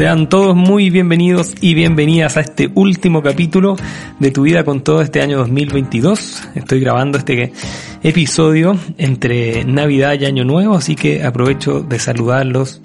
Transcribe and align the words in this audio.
Sean 0.00 0.30
todos 0.30 0.56
muy 0.56 0.88
bienvenidos 0.88 1.54
y 1.60 1.74
bienvenidas 1.74 2.38
a 2.38 2.40
este 2.40 2.70
último 2.74 3.22
capítulo 3.22 3.76
de 4.18 4.30
Tu 4.30 4.40
vida 4.40 4.64
con 4.64 4.82
todo 4.82 5.02
este 5.02 5.20
año 5.20 5.36
2022. 5.36 6.42
Estoy 6.54 6.80
grabando 6.80 7.18
este 7.18 7.52
episodio 8.02 8.78
entre 8.96 9.62
Navidad 9.66 10.18
y 10.18 10.24
Año 10.24 10.42
Nuevo, 10.46 10.74
así 10.74 10.96
que 10.96 11.22
aprovecho 11.22 11.82
de 11.82 11.98
saludarlos 11.98 12.80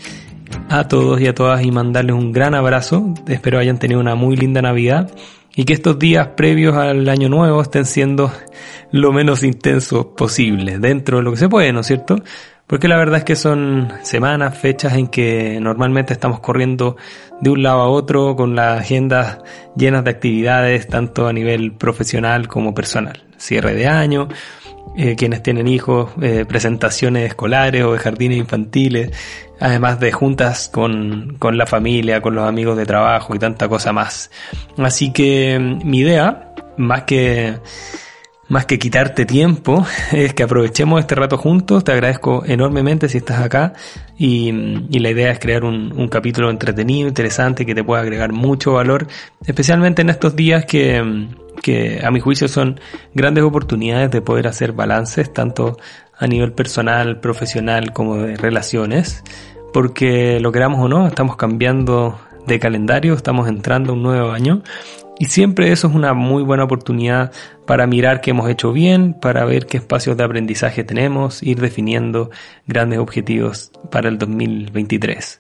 a 0.68 0.90
todos 0.90 1.22
y 1.22 1.28
a 1.28 1.34
todas 1.34 1.64
y 1.64 1.72
mandarles 1.72 2.18
un 2.18 2.34
gran 2.34 2.54
abrazo. 2.54 3.14
Espero 3.30 3.60
hayan 3.60 3.80
tenido 3.80 4.02
una 4.02 4.16
muy 4.16 4.36
linda 4.36 4.62
Navidad 4.62 5.10
y 5.56 5.64
que 5.64 5.72
estos 5.72 5.98
días 5.98 6.28
previos 6.36 6.76
al 6.76 7.08
Año 7.08 7.30
Nuevo 7.30 7.62
estén 7.62 7.86
siendo 7.86 8.30
lo 8.92 9.14
menos 9.14 9.42
intensos 9.42 10.08
posible, 10.18 10.80
dentro 10.80 11.20
de 11.20 11.24
lo 11.24 11.32
que 11.32 11.38
se 11.38 11.48
puede, 11.48 11.72
¿no 11.72 11.80
es 11.80 11.88
cierto? 11.88 12.18
Porque 12.68 12.88
la 12.88 12.98
verdad 12.98 13.20
es 13.20 13.24
que 13.24 13.36
son 13.36 13.94
semanas, 14.02 14.58
fechas 14.58 14.94
en 14.94 15.08
que 15.08 15.60
normalmente 15.62 16.14
estamos 16.14 16.40
corriendo 16.40 16.98
de 17.40 17.52
un 17.52 17.62
lado 17.62 17.82
a 17.82 17.90
otro 17.90 18.36
con 18.36 18.56
las 18.56 18.80
agendas 18.80 19.40
llenas 19.76 20.04
de 20.04 20.10
actividades, 20.10 20.88
tanto 20.88 21.28
a 21.28 21.34
nivel 21.34 21.74
profesional 21.74 22.48
como 22.48 22.74
personal. 22.74 23.24
Cierre 23.38 23.76
de 23.76 23.86
año, 23.86 24.30
eh, 24.98 25.16
quienes 25.16 25.44
tienen 25.44 25.68
hijos, 25.68 26.12
eh, 26.22 26.46
presentaciones 26.48 27.28
escolares 27.28 27.84
o 27.84 27.94
de 27.94 28.00
jardines 28.00 28.40
infantiles, 28.40 29.12
además 29.60 30.00
de 30.00 30.12
juntas 30.12 30.70
con, 30.72 31.36
con 31.38 31.60
la 31.60 31.68
familia, 31.68 32.22
con 32.22 32.34
los 32.34 32.48
amigos 32.48 32.78
de 32.78 32.86
trabajo 32.88 33.36
y 33.36 33.40
tanta 33.40 33.68
cosa 33.68 33.94
más. 33.94 34.32
Así 34.78 35.12
que 35.12 35.60
mm, 35.60 35.88
mi 35.88 36.00
idea, 36.00 36.54
más 36.78 37.04
que 37.04 37.60
más 38.48 38.66
que 38.66 38.78
quitarte 38.78 39.26
tiempo, 39.26 39.86
es 40.12 40.34
que 40.34 40.44
aprovechemos 40.44 41.00
este 41.00 41.16
rato 41.16 41.38
juntos. 41.38 41.84
Te 41.84 41.92
agradezco 41.92 42.44
enormemente 42.46 43.10
si 43.10 43.18
estás 43.18 43.42
acá. 43.42 43.74
Y, 44.18 44.52
la 45.00 45.10
idea 45.10 45.32
es 45.32 45.40
crear 45.40 45.64
un, 45.64 45.94
un, 45.96 46.08
capítulo 46.08 46.50
entretenido, 46.50 47.08
interesante, 47.08 47.66
que 47.66 47.76
te 47.76 47.84
pueda 47.84 48.02
agregar 48.02 48.32
mucho 48.32 48.74
valor, 48.74 49.08
especialmente 49.46 50.02
en 50.02 50.10
estos 50.10 50.36
días 50.36 50.66
que, 50.66 51.28
que 51.62 52.02
a 52.04 52.12
mi 52.12 52.20
juicio 52.20 52.48
son 52.48 52.80
grandes 53.14 53.44
oportunidades 53.44 54.10
de 54.12 54.22
poder 54.22 54.48
hacer 54.48 54.72
balances, 54.72 55.32
tanto 55.34 55.78
a 56.18 56.28
nivel 56.28 56.54
personal, 56.54 57.20
profesional 57.20 57.92
como 57.92 58.18
de 58.18 58.38
relaciones, 58.38 59.24
porque 59.74 60.40
lo 60.40 60.52
queramos 60.52 60.80
o 60.80 60.88
no, 60.88 61.08
estamos 61.08 61.36
cambiando 61.36 62.20
de 62.48 62.60
calendario, 62.60 63.14
estamos 63.14 63.48
entrando 63.48 63.92
a 63.92 63.96
un 63.96 64.04
nuevo 64.04 64.32
año 64.32 64.62
y 65.18 65.26
siempre 65.26 65.72
eso 65.72 65.88
es 65.88 65.96
una 65.96 66.14
muy 66.14 66.44
buena 66.44 66.64
oportunidad 66.64 67.32
para 67.66 67.88
mirar 67.88 68.22
qué 68.22 68.32
hemos 68.32 68.50
hecho 68.50 68.74
bien, 68.74 69.14
para 69.14 69.46
ver 69.46 69.66
qué 69.66 69.78
espacios 69.78 70.18
de 70.18 70.24
aprendizaje 70.24 70.84
tenemos, 70.84 71.42
ir 71.42 71.60
definiendo 71.60 72.30
grandes 72.68 73.00
objetivos 73.00 73.72
para 73.92 74.10
el 74.10 74.18
2023. 74.18 75.40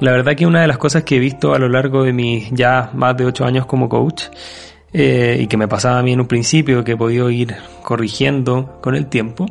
La 0.00 0.12
verdad 0.12 0.34
que 0.36 0.46
una 0.46 0.60
de 0.60 0.66
las 0.66 0.78
cosas 0.78 1.04
que 1.04 1.16
he 1.16 1.18
visto 1.18 1.54
a 1.54 1.58
lo 1.58 1.68
largo 1.68 2.04
de 2.04 2.12
mis 2.12 2.50
ya 2.50 2.90
más 2.94 3.16
de 3.16 3.24
ocho 3.24 3.44
años 3.44 3.64
como 3.66 3.88
coach, 3.88 4.24
eh, 4.92 5.38
y 5.40 5.46
que 5.46 5.56
me 5.56 5.68
pasaba 5.68 5.98
a 5.98 6.02
mí 6.02 6.12
en 6.12 6.20
un 6.20 6.26
principio, 6.26 6.84
que 6.84 6.92
he 6.92 6.96
podido 6.96 7.30
ir 7.30 7.54
corrigiendo 7.82 8.78
con 8.82 8.94
el 8.94 9.06
tiempo, 9.06 9.46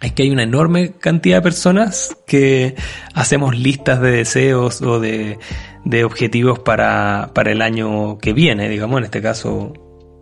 es 0.00 0.12
que 0.12 0.24
hay 0.24 0.30
una 0.30 0.42
enorme 0.42 0.92
cantidad 0.92 1.38
de 1.38 1.42
personas 1.42 2.16
que 2.26 2.74
hacemos 3.14 3.58
listas 3.58 4.00
de 4.00 4.10
deseos 4.10 4.82
o 4.82 5.00
de, 5.00 5.38
de 5.84 6.04
objetivos 6.04 6.58
para, 6.58 7.30
para, 7.34 7.52
el 7.52 7.62
año 7.62 8.18
que 8.18 8.32
viene, 8.32 8.68
digamos, 8.68 8.98
en 8.98 9.04
este 9.04 9.22
caso 9.22 9.72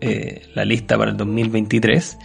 eh, 0.01 0.43
la 0.55 0.65
lista 0.65 0.97
para 0.97 1.11
el 1.11 1.17
2023 1.17 2.19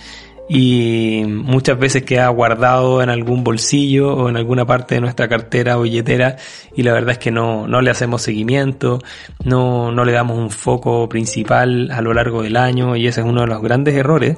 y 0.52 1.24
muchas 1.28 1.78
veces 1.78 2.04
queda 2.04 2.28
guardado 2.30 3.04
en 3.04 3.10
algún 3.10 3.44
bolsillo 3.44 4.16
o 4.16 4.30
en 4.30 4.36
alguna 4.36 4.66
parte 4.66 4.96
de 4.96 5.02
nuestra 5.02 5.28
cartera 5.28 5.78
o 5.78 5.84
billetera 5.84 6.38
y 6.76 6.82
la 6.82 6.92
verdad 6.92 7.12
es 7.12 7.18
que 7.20 7.30
no, 7.30 7.68
no 7.68 7.82
le 7.82 7.92
hacemos 7.92 8.24
seguimiento, 8.24 9.00
no, 9.46 9.92
no 9.92 10.04
le 10.04 10.12
damos 10.12 10.40
un 10.40 10.50
foco 10.50 11.08
principal 11.08 11.92
a 11.92 12.02
lo 12.02 12.16
largo 12.16 12.42
del 12.42 12.58
año 12.58 12.96
y 12.96 13.06
ese 13.06 13.22
es 13.22 13.28
uno 13.28 13.42
de 13.42 13.48
los 13.48 13.62
grandes 13.62 13.94
errores 13.94 14.38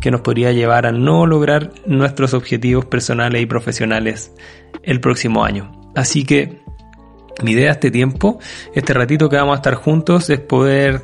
que 0.00 0.10
nos 0.10 0.22
podría 0.22 0.50
llevar 0.52 0.86
a 0.86 0.92
no 0.92 1.26
lograr 1.26 1.72
nuestros 1.84 2.32
objetivos 2.32 2.86
personales 2.86 3.42
y 3.42 3.46
profesionales 3.46 4.32
el 4.82 5.00
próximo 5.00 5.44
año. 5.44 5.72
Así 5.94 6.24
que 6.24 6.62
mi 7.42 7.52
idea 7.52 7.72
este 7.72 7.90
tiempo, 7.90 8.38
este 8.74 8.94
ratito 8.94 9.28
que 9.28 9.36
vamos 9.36 9.54
a 9.54 9.56
estar 9.56 9.74
juntos 9.74 10.30
es 10.30 10.40
poder 10.40 11.02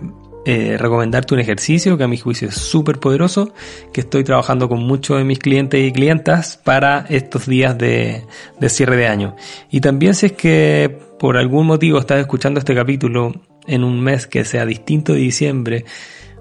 eh, 0.49 0.77
recomendarte 0.79 1.35
un 1.35 1.41
ejercicio 1.41 1.99
que 1.99 2.05
a 2.05 2.09
mi 2.09 2.19
juicio 2.19 2.49
es 2.49 2.55
súper 2.55 3.01
poderoso, 3.01 3.53
que 3.93 4.03
estoy 4.03 4.23
trabajando 4.23 4.69
con 4.69 4.79
muchos 4.79 5.19
de 5.19 5.25
mis 5.25 5.41
clientes 5.41 5.81
y 5.81 5.91
clientas 5.91 6.57
para 6.57 7.05
estos 7.09 7.47
días 7.47 7.77
de, 7.77 8.23
de 8.61 8.69
cierre 8.69 8.97
de 8.97 9.09
año. 9.09 9.35
Y 9.73 9.81
también 9.81 10.15
si 10.15 10.27
es 10.27 10.33
que 10.33 10.99
por 11.19 11.37
algún 11.37 11.67
motivo 11.67 11.99
estás 11.99 12.21
escuchando 12.21 12.61
este 12.61 12.77
capítulo 12.77 13.35
en 13.67 13.83
un 13.83 14.01
mes 14.01 14.29
que 14.29 14.45
sea 14.45 14.65
distinto 14.65 15.15
de 15.15 15.19
diciembre, 15.19 15.85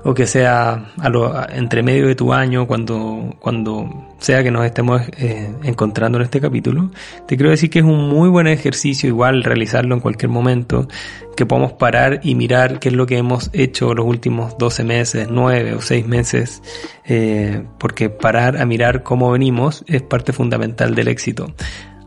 o 0.05 0.13
que 0.13 0.27
sea 0.27 0.93
a 0.99 1.09
lo, 1.09 1.33
entre 1.49 1.81
medio 1.81 2.07
de 2.07 2.13
tu 2.13 2.31
año, 2.31 2.67
cuando, 2.67 3.35
cuando 3.39 4.07
sea 4.19 4.43
que 4.43 4.51
nos 4.51 4.63
estemos 4.63 5.01
eh, 5.17 5.51
encontrando 5.63 6.19
en 6.19 6.25
este 6.25 6.39
capítulo, 6.39 6.91
te 7.27 7.35
quiero 7.35 7.49
decir 7.49 7.71
que 7.71 7.79
es 7.79 7.85
un 7.85 8.07
muy 8.07 8.29
buen 8.29 8.45
ejercicio 8.45 9.09
igual 9.09 9.43
realizarlo 9.43 9.95
en 9.95 10.01
cualquier 10.01 10.29
momento, 10.29 10.88
que 11.35 11.47
podamos 11.47 11.73
parar 11.73 12.19
y 12.21 12.35
mirar 12.35 12.77
qué 12.77 12.89
es 12.89 12.95
lo 12.95 13.07
que 13.07 13.17
hemos 13.17 13.49
hecho 13.51 13.95
los 13.95 14.05
últimos 14.05 14.55
12 14.59 14.83
meses, 14.83 15.27
9 15.31 15.73
o 15.73 15.81
6 15.81 16.05
meses, 16.05 16.61
eh, 17.05 17.63
porque 17.79 18.11
parar 18.11 18.57
a 18.57 18.66
mirar 18.67 19.01
cómo 19.01 19.31
venimos 19.31 19.83
es 19.87 20.03
parte 20.03 20.33
fundamental 20.33 20.93
del 20.93 21.07
éxito. 21.07 21.51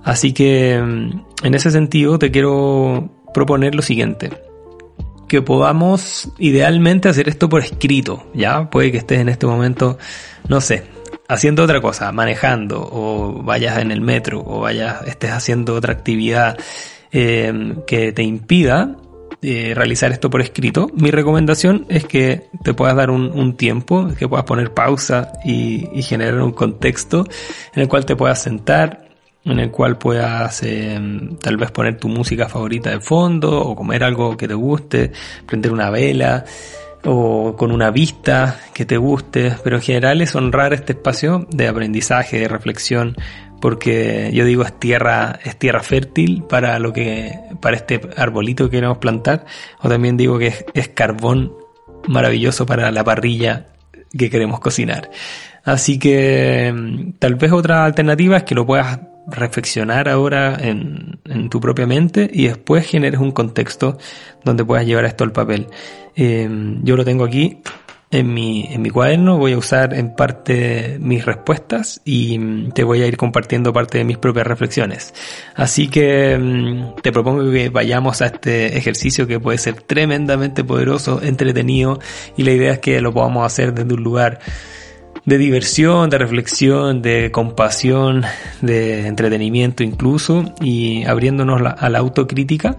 Así 0.04 0.32
que 0.32 0.80
mm, 0.80 1.46
en 1.46 1.54
ese 1.54 1.72
sentido 1.72 2.16
te 2.20 2.30
quiero 2.30 3.10
proponer 3.34 3.74
lo 3.74 3.82
siguiente 3.82 4.30
que 5.28 5.42
podamos 5.42 6.30
idealmente 6.38 7.08
hacer 7.08 7.28
esto 7.28 7.48
por 7.48 7.62
escrito, 7.62 8.26
¿ya? 8.34 8.68
Puede 8.70 8.90
que 8.90 8.98
estés 8.98 9.20
en 9.20 9.28
este 9.28 9.46
momento, 9.46 9.98
no 10.48 10.60
sé, 10.60 10.84
haciendo 11.28 11.62
otra 11.62 11.80
cosa, 11.80 12.10
manejando, 12.12 12.80
o 12.80 13.42
vayas 13.42 13.78
en 13.78 13.92
el 13.92 14.00
metro, 14.00 14.42
o 14.44 14.60
vayas, 14.60 15.06
estés 15.06 15.30
haciendo 15.30 15.74
otra 15.74 15.92
actividad 15.92 16.58
eh, 17.12 17.76
que 17.86 18.12
te 18.12 18.22
impida 18.22 18.96
eh, 19.40 19.72
realizar 19.74 20.10
esto 20.10 20.30
por 20.30 20.40
escrito. 20.40 20.88
Mi 20.94 21.10
recomendación 21.10 21.86
es 21.88 22.04
que 22.04 22.48
te 22.64 22.74
puedas 22.74 22.96
dar 22.96 23.10
un, 23.10 23.56
tiempo, 23.56 24.08
que 24.18 24.26
puedas 24.26 24.44
poner 24.44 24.74
pausa 24.74 25.32
y, 25.44 25.88
y 25.92 26.02
generar 26.02 26.40
un 26.40 26.52
contexto 26.52 27.24
en 27.74 27.82
el 27.82 27.88
cual 27.88 28.04
te 28.04 28.16
puedas 28.16 28.42
sentar, 28.42 29.07
en 29.48 29.58
el 29.58 29.70
cual 29.70 29.98
puedas 29.98 30.62
em, 30.62 31.36
tal 31.38 31.56
vez 31.56 31.70
poner 31.70 31.98
tu 31.98 32.08
música 32.08 32.48
favorita 32.48 32.90
de 32.90 33.00
fondo 33.00 33.60
o 33.60 33.74
comer 33.74 34.04
algo 34.04 34.36
que 34.36 34.46
te 34.46 34.54
guste, 34.54 35.12
prender 35.46 35.72
una 35.72 35.90
vela 35.90 36.44
o 37.04 37.56
con 37.56 37.72
una 37.72 37.90
vista 37.90 38.60
que 38.74 38.84
te 38.84 38.96
guste, 38.96 39.54
pero 39.62 39.76
en 39.76 39.82
general 39.82 40.20
es 40.20 40.34
honrar 40.34 40.72
este 40.72 40.92
espacio 40.92 41.46
de 41.50 41.68
aprendizaje, 41.68 42.40
de 42.40 42.48
reflexión, 42.48 43.16
porque 43.60 44.30
yo 44.32 44.44
digo 44.44 44.62
es 44.62 44.78
tierra, 44.78 45.38
es 45.44 45.56
tierra 45.56 45.82
fértil 45.82 46.42
para 46.42 46.78
lo 46.78 46.92
que, 46.92 47.38
para 47.60 47.76
este 47.76 48.00
arbolito 48.16 48.64
que 48.64 48.76
queremos 48.76 48.98
plantar, 48.98 49.46
o 49.80 49.88
también 49.88 50.16
digo 50.16 50.38
que 50.38 50.48
es, 50.48 50.64
es 50.74 50.88
carbón 50.88 51.52
maravilloso 52.06 52.66
para 52.66 52.90
la 52.90 53.04
parrilla 53.04 53.66
que 54.16 54.30
queremos 54.30 54.60
cocinar. 54.60 55.10
Así 55.64 55.98
que 55.98 56.66
em, 56.66 57.12
tal 57.18 57.34
vez 57.34 57.52
otra 57.52 57.84
alternativa 57.84 58.38
es 58.38 58.42
que 58.44 58.54
lo 58.54 58.66
puedas 58.66 59.00
reflexionar 59.30 60.08
ahora 60.08 60.56
en, 60.60 61.18
tu 61.50 61.60
propia 61.60 61.86
mente 61.86 62.28
y 62.32 62.46
después 62.46 62.86
generes 62.86 63.20
un 63.20 63.32
contexto 63.32 63.98
donde 64.44 64.64
puedas 64.64 64.86
llevar 64.86 65.04
esto 65.04 65.24
al 65.24 65.32
papel. 65.32 65.66
Em, 66.14 66.82
yo 66.82 66.96
lo 66.96 67.04
tengo 67.04 67.24
aquí 67.24 67.60
en 68.10 68.32
mi, 68.32 68.66
en 68.70 68.80
mi 68.80 68.88
cuaderno, 68.90 69.36
voy 69.36 69.52
a 69.52 69.58
usar 69.58 69.92
en 69.92 70.14
parte 70.14 70.96
mis 70.98 71.26
respuestas 71.26 72.00
y 72.04 72.38
mm, 72.38 72.70
te 72.72 72.82
voy 72.82 73.02
a 73.02 73.06
ir 73.06 73.18
compartiendo 73.18 73.72
parte 73.72 73.98
de 73.98 74.04
mis 74.04 74.16
propias 74.16 74.46
reflexiones. 74.46 75.12
Así 75.54 75.88
que 75.88 76.38
mm, 76.38 77.02
te 77.02 77.12
propongo 77.12 77.50
que 77.50 77.68
vayamos 77.68 78.22
a 78.22 78.26
este 78.26 78.78
ejercicio 78.78 79.26
que 79.26 79.38
puede 79.38 79.58
ser 79.58 79.82
tremendamente 79.82 80.64
poderoso, 80.64 81.20
entretenido 81.22 81.98
y 82.36 82.44
la 82.44 82.52
idea 82.52 82.72
es 82.72 82.78
que 82.78 83.00
lo 83.00 83.12
podamos 83.12 83.44
hacer 83.44 83.74
desde 83.74 83.92
un 83.92 84.02
lugar 84.02 84.40
de 85.28 85.36
diversión, 85.36 86.08
de 86.08 86.16
reflexión, 86.16 87.02
de 87.02 87.30
compasión, 87.30 88.24
de 88.62 89.06
entretenimiento 89.06 89.82
incluso, 89.82 90.54
y 90.62 91.04
abriéndonos 91.04 91.60
a 91.76 91.90
la 91.90 91.98
autocrítica, 91.98 92.78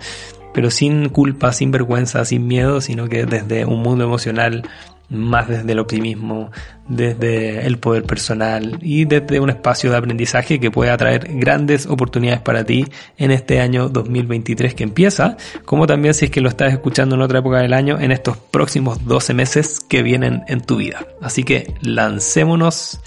pero 0.51 0.71
sin 0.71 1.09
culpa, 1.09 1.53
sin 1.53 1.69
vergüenza, 1.69 2.25
sin 2.25 2.47
miedo, 2.47 2.81
sino 2.81 3.07
que 3.07 3.27
desde 3.27 3.65
un 3.65 3.83
mundo 3.83 4.03
emocional 4.03 4.63
más 5.09 5.47
desde 5.47 5.71
el 5.71 5.79
optimismo, 5.79 6.51
desde 6.87 7.65
el 7.65 7.77
poder 7.77 8.03
personal 8.03 8.79
y 8.81 9.05
desde 9.05 9.39
un 9.39 9.49
espacio 9.49 9.91
de 9.91 9.97
aprendizaje 9.97 10.59
que 10.59 10.71
puede 10.71 10.91
atraer 10.91 11.27
grandes 11.37 11.85
oportunidades 11.87 12.41
para 12.41 12.63
ti 12.63 12.85
en 13.17 13.31
este 13.31 13.59
año 13.59 13.89
2023 13.89 14.75
que 14.75 14.83
empieza, 14.83 15.37
como 15.65 15.87
también 15.87 16.13
si 16.13 16.25
es 16.25 16.31
que 16.31 16.41
lo 16.41 16.49
estás 16.49 16.73
escuchando 16.73 17.15
en 17.15 17.21
otra 17.21 17.39
época 17.39 17.59
del 17.59 17.73
año, 17.73 17.99
en 17.99 18.11
estos 18.11 18.37
próximos 18.37 19.05
12 19.05 19.33
meses 19.33 19.79
que 19.79 20.03
vienen 20.03 20.43
en 20.47 20.61
tu 20.61 20.77
vida. 20.77 21.05
Así 21.21 21.43
que 21.43 21.73
lancémonos 21.81 23.01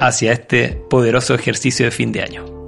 hacia 0.00 0.32
este 0.32 0.68
poderoso 0.88 1.34
ejercicio 1.34 1.86
de 1.86 1.90
fin 1.90 2.12
de 2.12 2.22
año. 2.22 2.58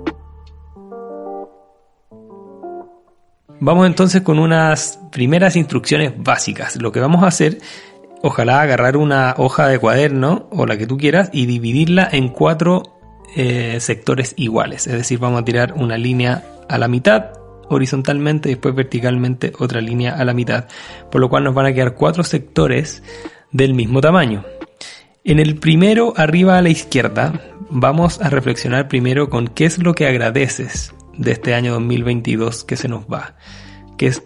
Vamos 3.62 3.86
entonces 3.86 4.22
con 4.22 4.38
unas 4.38 4.98
primeras 5.12 5.54
instrucciones 5.54 6.14
básicas. 6.16 6.76
Lo 6.76 6.92
que 6.92 7.00
vamos 7.00 7.22
a 7.22 7.26
hacer, 7.26 7.58
ojalá 8.22 8.60
agarrar 8.60 8.96
una 8.96 9.34
hoja 9.38 9.68
de 9.68 9.78
cuaderno 9.78 10.48
o 10.50 10.66
la 10.66 10.76
que 10.76 10.86
tú 10.86 10.96
quieras 10.96 11.30
y 11.32 11.46
dividirla 11.46 12.08
en 12.10 12.28
cuatro 12.28 13.00
eh, 13.36 13.78
sectores 13.80 14.34
iguales. 14.36 14.86
Es 14.86 14.94
decir, 14.94 15.18
vamos 15.18 15.40
a 15.40 15.44
tirar 15.44 15.74
una 15.76 15.96
línea 15.96 16.44
a 16.68 16.78
la 16.78 16.88
mitad 16.88 17.32
horizontalmente 17.68 18.48
y 18.48 18.54
después 18.54 18.74
verticalmente 18.74 19.52
otra 19.58 19.80
línea 19.80 20.16
a 20.16 20.24
la 20.24 20.34
mitad. 20.34 20.66
Por 21.10 21.20
lo 21.20 21.28
cual 21.28 21.44
nos 21.44 21.54
van 21.54 21.66
a 21.66 21.72
quedar 21.72 21.94
cuatro 21.94 22.24
sectores 22.24 23.02
del 23.52 23.74
mismo 23.74 24.00
tamaño. 24.00 24.44
En 25.22 25.38
el 25.38 25.56
primero, 25.56 26.14
arriba 26.16 26.58
a 26.58 26.62
la 26.62 26.70
izquierda, 26.70 27.32
vamos 27.68 28.20
a 28.20 28.30
reflexionar 28.30 28.88
primero 28.88 29.30
con 29.30 29.48
qué 29.48 29.66
es 29.66 29.78
lo 29.78 29.94
que 29.94 30.06
agradeces 30.06 30.94
de 31.16 31.32
este 31.32 31.54
año 31.54 31.72
2022 31.74 32.64
que 32.64 32.76
se 32.76 32.88
nos 32.88 33.04
va, 33.04 33.36
que 33.96 34.06
es 34.06 34.22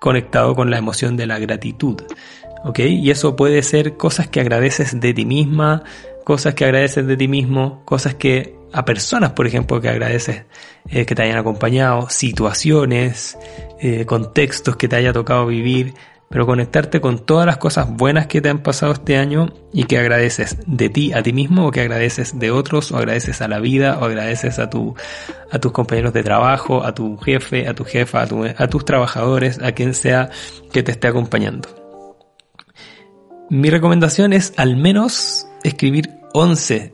conectado 0.00 0.54
con 0.54 0.70
la 0.70 0.78
emoción 0.78 1.16
de 1.16 1.26
la 1.26 1.38
gratitud. 1.38 2.02
¿Ok? 2.64 2.78
Y 2.80 3.10
eso 3.10 3.36
puede 3.36 3.62
ser 3.62 3.96
cosas 3.96 4.28
que 4.28 4.40
agradeces 4.40 4.98
de 5.00 5.12
ti 5.14 5.24
misma, 5.24 5.82
cosas 6.24 6.54
que 6.54 6.64
agradeces 6.64 7.06
de 7.06 7.16
ti 7.16 7.28
mismo, 7.28 7.82
cosas 7.84 8.14
que 8.14 8.56
a 8.72 8.84
personas, 8.84 9.32
por 9.32 9.46
ejemplo, 9.46 9.80
que 9.80 9.88
agradeces 9.88 10.44
eh, 10.88 11.04
que 11.04 11.14
te 11.14 11.22
hayan 11.22 11.38
acompañado, 11.38 12.08
situaciones, 12.08 13.38
eh, 13.80 14.06
contextos 14.06 14.76
que 14.76 14.88
te 14.88 14.96
haya 14.96 15.12
tocado 15.12 15.46
vivir, 15.46 15.94
pero 16.30 16.46
conectarte 16.46 17.02
con 17.02 17.18
todas 17.18 17.44
las 17.44 17.58
cosas 17.58 17.94
buenas 17.94 18.26
que 18.26 18.40
te 18.40 18.48
han 18.48 18.62
pasado 18.62 18.92
este 18.92 19.18
año 19.18 19.52
y 19.70 19.84
que 19.84 19.98
agradeces 19.98 20.56
de 20.66 20.88
ti 20.88 21.12
a 21.12 21.22
ti 21.22 21.34
mismo 21.34 21.66
o 21.66 21.70
que 21.70 21.82
agradeces 21.82 22.38
de 22.38 22.50
otros 22.50 22.90
o 22.90 22.96
agradeces 22.96 23.42
a 23.42 23.48
la 23.48 23.60
vida 23.60 23.98
o 24.00 24.06
agradeces 24.06 24.58
a 24.58 24.70
tu 24.70 24.94
a 25.50 25.58
tus 25.58 25.72
compañeros 25.72 26.14
de 26.14 26.22
trabajo, 26.22 26.84
a 26.84 26.94
tu 26.94 27.18
jefe, 27.18 27.68
a 27.68 27.74
tu 27.74 27.84
jefa, 27.84 28.22
a, 28.22 28.26
a 28.56 28.66
tus 28.68 28.84
trabajadores, 28.86 29.60
a 29.62 29.72
quien 29.72 29.92
sea 29.92 30.30
que 30.72 30.82
te 30.82 30.92
esté 30.92 31.08
acompañando. 31.08 31.81
Mi 33.50 33.70
recomendación 33.70 34.32
es 34.32 34.54
al 34.56 34.76
menos 34.76 35.46
escribir 35.62 36.10
11 36.32 36.92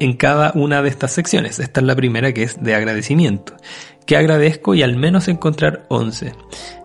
en 0.00 0.16
cada 0.16 0.52
una 0.54 0.82
de 0.82 0.88
estas 0.88 1.12
secciones. 1.12 1.58
Esta 1.60 1.80
es 1.80 1.86
la 1.86 1.94
primera 1.94 2.32
que 2.32 2.42
es 2.42 2.62
de 2.62 2.74
agradecimiento 2.74 3.54
que 4.06 4.16
agradezco 4.16 4.74
y 4.74 4.82
al 4.82 4.96
menos 4.96 5.28
encontrar 5.28 5.84
11. 5.88 6.32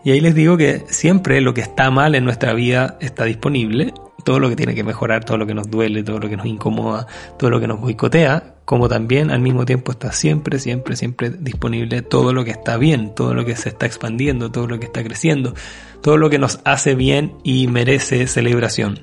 Y 0.03 0.11
ahí 0.11 0.21
les 0.21 0.35
digo 0.35 0.57
que 0.57 0.83
siempre 0.87 1.41
lo 1.41 1.53
que 1.53 1.61
está 1.61 1.91
mal 1.91 2.15
en 2.15 2.23
nuestra 2.23 2.53
vida 2.53 2.97
está 3.01 3.25
disponible, 3.25 3.93
todo 4.23 4.39
lo 4.39 4.49
que 4.49 4.55
tiene 4.55 4.75
que 4.75 4.83
mejorar, 4.83 5.25
todo 5.25 5.37
lo 5.37 5.47
que 5.47 5.53
nos 5.53 5.69
duele, 5.69 6.03
todo 6.03 6.19
lo 6.19 6.29
que 6.29 6.37
nos 6.37 6.45
incomoda, 6.45 7.07
todo 7.37 7.49
lo 7.49 7.59
que 7.59 7.67
nos 7.67 7.79
boicotea, 7.79 8.55
como 8.65 8.87
también 8.87 9.31
al 9.31 9.41
mismo 9.41 9.65
tiempo 9.65 9.91
está 9.91 10.11
siempre, 10.11 10.59
siempre, 10.59 10.95
siempre 10.95 11.29
disponible 11.29 12.01
todo 12.01 12.33
lo 12.33 12.45
que 12.45 12.51
está 12.51 12.77
bien, 12.77 13.15
todo 13.15 13.33
lo 13.33 13.45
que 13.45 13.55
se 13.55 13.69
está 13.69 13.85
expandiendo, 13.85 14.51
todo 14.51 14.67
lo 14.67 14.79
que 14.79 14.85
está 14.85 15.03
creciendo, 15.03 15.53
todo 16.01 16.17
lo 16.17 16.29
que 16.29 16.39
nos 16.39 16.59
hace 16.65 16.95
bien 16.95 17.35
y 17.43 17.67
merece 17.67 18.27
celebración. 18.27 18.99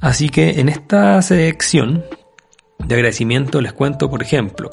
Así 0.00 0.28
que 0.28 0.60
en 0.60 0.68
esta 0.68 1.20
sección 1.22 2.04
de 2.78 2.94
agradecimiento 2.94 3.60
les 3.60 3.72
cuento, 3.72 4.10
por 4.10 4.22
ejemplo, 4.22 4.70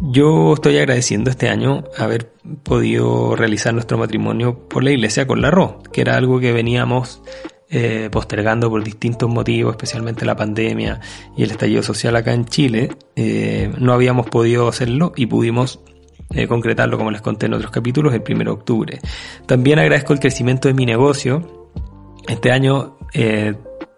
yo 0.00 0.54
estoy 0.54 0.76
agradeciendo 0.78 1.30
este 1.30 1.48
año 1.48 1.84
haber 1.96 2.32
podido 2.62 3.34
realizar 3.34 3.72
nuestro 3.72 3.98
matrimonio 3.98 4.68
por 4.68 4.84
la 4.84 4.90
iglesia 4.90 5.26
con 5.26 5.40
la 5.40 5.50
RO, 5.50 5.82
que 5.92 6.02
era 6.02 6.16
algo 6.16 6.38
que 6.38 6.52
veníamos 6.52 7.22
eh, 7.70 8.08
postergando 8.12 8.70
por 8.70 8.84
distintos 8.84 9.28
motivos, 9.28 9.72
especialmente 9.72 10.24
la 10.24 10.36
pandemia 10.36 11.00
y 11.36 11.42
el 11.42 11.50
estallido 11.50 11.82
social 11.82 12.14
acá 12.14 12.32
en 12.32 12.44
Chile. 12.44 12.90
Eh, 13.16 13.72
no 13.78 13.92
habíamos 13.92 14.26
podido 14.26 14.68
hacerlo 14.68 15.12
y 15.16 15.26
pudimos 15.26 15.80
eh, 16.34 16.46
concretarlo, 16.46 16.98
como 16.98 17.10
les 17.10 17.20
conté 17.20 17.46
en 17.46 17.54
otros 17.54 17.70
capítulos, 17.70 18.14
el 18.14 18.22
1 18.28 18.44
de 18.44 18.50
octubre. 18.50 18.98
También 19.46 19.78
agradezco 19.78 20.12
el 20.12 20.20
crecimiento 20.20 20.68
de 20.68 20.74
mi 20.74 20.86
negocio. 20.86 21.70
Este 22.28 22.50
año 22.50 22.96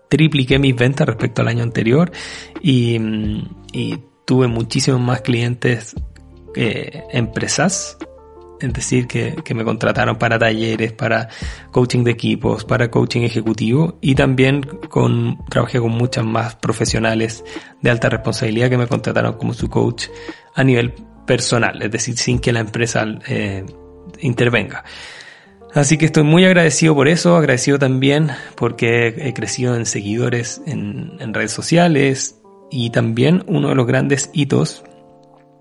tripliqué 0.08 0.58
mis 0.58 0.76
ventas 0.76 1.06
respecto 1.06 1.42
al 1.42 1.48
año 1.48 1.62
anterior 1.62 2.10
y, 2.62 2.98
y 3.72 3.98
tuve 4.24 4.46
muchísimos 4.46 5.00
más 5.00 5.22
clientes 5.22 5.94
eh, 6.54 7.04
empresas, 7.12 7.96
es 8.60 8.72
decir, 8.72 9.06
que, 9.06 9.36
que, 9.44 9.54
me 9.54 9.64
contrataron 9.64 10.16
para 10.16 10.38
talleres, 10.38 10.92
para 10.92 11.28
coaching 11.70 12.04
de 12.04 12.10
equipos, 12.10 12.64
para 12.64 12.90
coaching 12.90 13.22
ejecutivo 13.22 13.98
y 14.00 14.14
también 14.14 14.62
con, 14.62 15.38
trabajé 15.48 15.78
con 15.78 15.92
muchas 15.92 16.24
más 16.24 16.56
profesionales 16.56 17.44
de 17.80 17.90
alta 17.90 18.08
responsabilidad 18.08 18.70
que 18.70 18.78
me 18.78 18.86
contrataron 18.86 19.34
como 19.34 19.54
su 19.54 19.68
coach 19.68 20.08
a 20.54 20.64
nivel 20.64 20.94
personal, 21.28 21.80
es 21.82 21.92
decir, 21.92 22.16
sin 22.16 22.40
que 22.40 22.52
la 22.52 22.60
empresa 22.60 23.06
eh, 23.28 23.64
intervenga. 24.18 24.82
Así 25.74 25.98
que 25.98 26.06
estoy 26.06 26.22
muy 26.22 26.46
agradecido 26.46 26.94
por 26.94 27.06
eso, 27.06 27.36
agradecido 27.36 27.78
también 27.78 28.30
porque 28.56 29.08
he 29.08 29.34
crecido 29.34 29.76
en 29.76 29.84
seguidores 29.84 30.62
en, 30.66 31.34
redes 31.34 31.52
sociales, 31.52 32.40
y 32.70 32.90
también 32.90 33.44
uno 33.46 33.68
de 33.68 33.74
los 33.74 33.86
grandes 33.86 34.30
hitos 34.32 34.82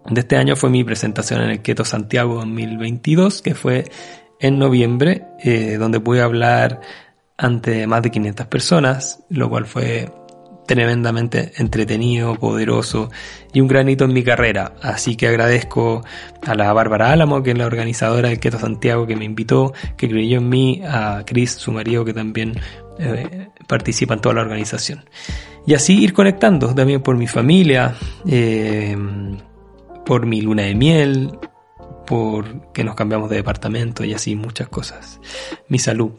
de 0.10 0.22
este 0.22 0.38
año 0.38 0.56
fue 0.56 0.70
mi 0.70 0.84
presentación 0.84 1.42
en 1.42 1.50
el 1.52 1.62
Keto 1.62 1.84
Santiago 1.84 2.36
2022, 2.36 3.42
que 3.42 3.54
fue 3.54 3.84
en 4.40 4.58
noviembre, 4.58 5.26
eh, 5.44 5.76
donde 5.78 6.00
pude 6.00 6.22
hablar 6.22 6.80
ante 7.38 7.86
más 7.88 8.02
de 8.02 8.12
500 8.12 8.48
personas, 8.48 9.24
lo 9.30 9.50
cual 9.50 9.66
fue 9.66 10.10
tremendamente 10.68 11.54
entretenido, 11.58 12.36
poderoso 12.36 13.10
y 13.54 13.62
un 13.62 13.68
gran 13.68 13.90
hito 13.90 14.06
en 14.06 14.14
mi 14.14 14.24
carrera. 14.24 14.76
Así 14.84 15.16
que 15.16 15.28
agradezco 15.28 16.04
a 16.46 16.54
la 16.54 16.72
Bárbara 16.74 17.12
Álamo, 17.12 17.42
que 17.42 17.52
es 17.52 17.58
la 17.58 17.66
organizadora 17.66 18.30
del 18.30 18.40
Keto 18.40 18.60
Santiago, 18.60 19.08
que 19.08 19.16
me 19.16 19.26
invitó, 19.26 19.74
que 19.98 20.08
creyó 20.08 20.38
en 20.38 20.50
mí, 20.50 20.82
a 20.86 21.24
Chris, 21.26 21.52
su 21.52 21.72
marido, 21.72 22.06
que 22.06 22.14
también 22.14 22.60
eh, 23.00 23.48
participa 23.68 24.14
en 24.14 24.22
toda 24.22 24.36
la 24.36 24.42
organización. 24.42 25.06
Y 25.66 25.74
así 25.74 26.02
ir 26.02 26.14
conectando 26.14 26.76
también 26.76 27.02
por 27.02 27.18
mi 27.18 27.28
familia, 27.28 27.96
eh, 28.28 28.96
por 30.06 30.26
mi 30.26 30.42
luna 30.42 30.64
de 30.64 30.76
miel, 30.76 31.32
por 32.06 32.72
que 32.72 32.84
nos 32.84 32.96
cambiamos 32.96 33.30
de 33.30 33.38
departamento 33.38 34.04
y 34.06 34.14
así 34.14 34.36
muchas 34.36 34.70
cosas. 34.70 35.20
Mi 35.68 35.80
salud. 35.80 36.12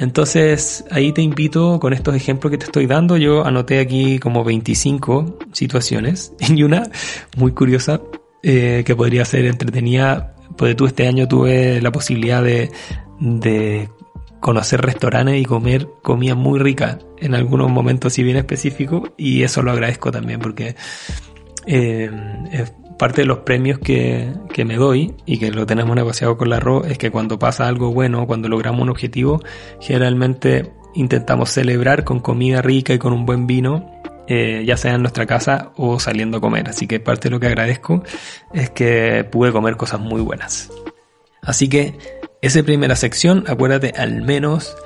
Entonces 0.00 0.84
ahí 0.90 1.12
te 1.12 1.22
invito 1.22 1.78
con 1.80 1.92
estos 1.92 2.14
ejemplos 2.14 2.50
que 2.50 2.58
te 2.58 2.64
estoy 2.66 2.86
dando. 2.86 3.16
Yo 3.16 3.44
anoté 3.44 3.80
aquí 3.80 4.18
como 4.18 4.44
25 4.44 5.38
situaciones 5.52 6.32
y 6.48 6.62
una 6.62 6.90
muy 7.36 7.52
curiosa 7.52 8.00
eh, 8.42 8.82
que 8.84 8.96
podría 8.96 9.24
ser 9.24 9.46
entretenida. 9.46 10.34
Pues 10.56 10.76
tú 10.76 10.86
este 10.86 11.06
año 11.06 11.26
tuve 11.26 11.80
la 11.80 11.90
posibilidad 11.90 12.42
de, 12.42 12.70
de 13.18 13.88
conocer 14.40 14.82
restaurantes 14.82 15.40
y 15.40 15.44
comer 15.44 15.88
comida 16.02 16.34
muy 16.34 16.58
rica 16.58 16.98
en 17.18 17.34
algunos 17.34 17.70
momentos 17.70 18.12
si 18.12 18.22
bien 18.22 18.36
específicos 18.36 19.10
y 19.16 19.42
eso 19.42 19.62
lo 19.62 19.72
agradezco 19.72 20.10
también 20.10 20.38
porque 20.38 20.76
eh, 21.66 22.10
es 22.52 22.74
parte 22.98 23.22
de 23.22 23.26
los 23.26 23.38
premios 23.38 23.78
que, 23.78 24.32
que, 24.52 24.64
me 24.64 24.76
doy 24.76 25.14
y 25.26 25.38
que 25.38 25.50
lo 25.50 25.66
tenemos 25.66 25.94
negociado 25.96 26.36
con 26.36 26.50
la 26.50 26.60
RO 26.60 26.84
es 26.84 26.98
que 26.98 27.10
cuando 27.10 27.38
pasa 27.38 27.66
algo 27.68 27.92
bueno, 27.92 28.26
cuando 28.26 28.48
logramos 28.48 28.82
un 28.82 28.90
objetivo, 28.90 29.42
generalmente 29.80 30.72
intentamos 30.94 31.50
celebrar 31.50 32.04
con 32.04 32.20
comida 32.20 32.62
rica 32.62 32.94
y 32.94 32.98
con 32.98 33.12
un 33.12 33.26
buen 33.26 33.46
vino 33.46 33.94
eh, 34.26 34.64
ya 34.66 34.78
sea 34.78 34.94
en 34.94 35.02
nuestra 35.02 35.26
casa 35.26 35.72
o 35.76 36.00
saliendo 36.00 36.38
a 36.38 36.40
comer. 36.40 36.68
Así 36.68 36.86
que 36.86 36.98
parte 36.98 37.28
de 37.28 37.32
lo 37.32 37.40
que 37.40 37.46
agradezco 37.48 38.02
es 38.52 38.70
que 38.70 39.24
pude 39.30 39.52
comer 39.52 39.76
cosas 39.76 40.00
muy 40.00 40.22
buenas. 40.22 40.70
Así 41.42 41.68
que 41.68 41.98
esa 42.40 42.62
primera 42.62 42.96
sección, 42.96 43.44
acuérdate 43.46 43.92
al 43.96 44.22
menos 44.22 44.76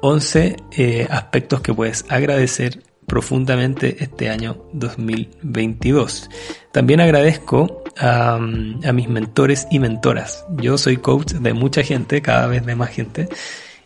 11 0.00 0.56
eh, 0.76 1.06
aspectos 1.10 1.60
que 1.60 1.74
puedes 1.74 2.06
agradecer 2.08 2.82
profundamente 3.06 3.96
este 4.02 4.28
año 4.28 4.64
2022. 4.72 6.30
También 6.72 7.00
agradezco 7.00 7.84
a, 7.98 8.38
mis 8.38 9.08
mentores 9.08 9.66
y 9.70 9.78
mentoras. 9.78 10.44
Yo 10.56 10.76
soy 10.78 10.98
coach 10.98 11.32
de 11.32 11.52
mucha 11.54 11.82
gente, 11.82 12.20
cada 12.22 12.46
vez 12.46 12.66
de 12.66 12.74
más 12.74 12.90
gente, 12.90 13.28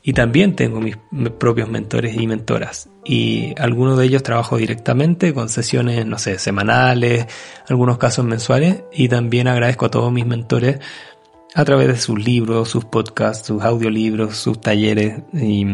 y 0.03 0.15
también 0.15 0.57
tengo 0.57 0.81
mis 0.81 0.97
propios 1.39 1.69
mentores 1.69 2.17
y 2.17 2.27
mentoras. 2.27 2.89
Y 3.05 3.55
algunos 3.59 3.99
de 3.99 4.07
ellos 4.07 4.23
trabajo 4.23 4.57
directamente 4.57 5.35
con 5.35 5.49
sesiones, 5.49 6.07
no 6.07 6.19
sé, 6.19 6.39
semanales, 6.39 7.27
algunos 7.69 7.99
casos 7.99 8.25
mensuales, 8.25 8.83
y 8.93 9.09
también 9.09 9.47
agradezco 9.49 9.87
a 9.87 9.91
todos 9.91 10.12
mis 10.12 10.27
mentores 10.27 10.81
a 11.54 11.64
través 11.64 11.88
de 11.88 11.97
sus 11.97 12.25
libros, 12.25 12.69
sus 12.69 12.85
podcasts, 12.85 13.49
sus 13.49 13.62
audiolibros, 13.62 14.37
sus 14.37 14.61
talleres 14.61 15.21
y, 15.33 15.64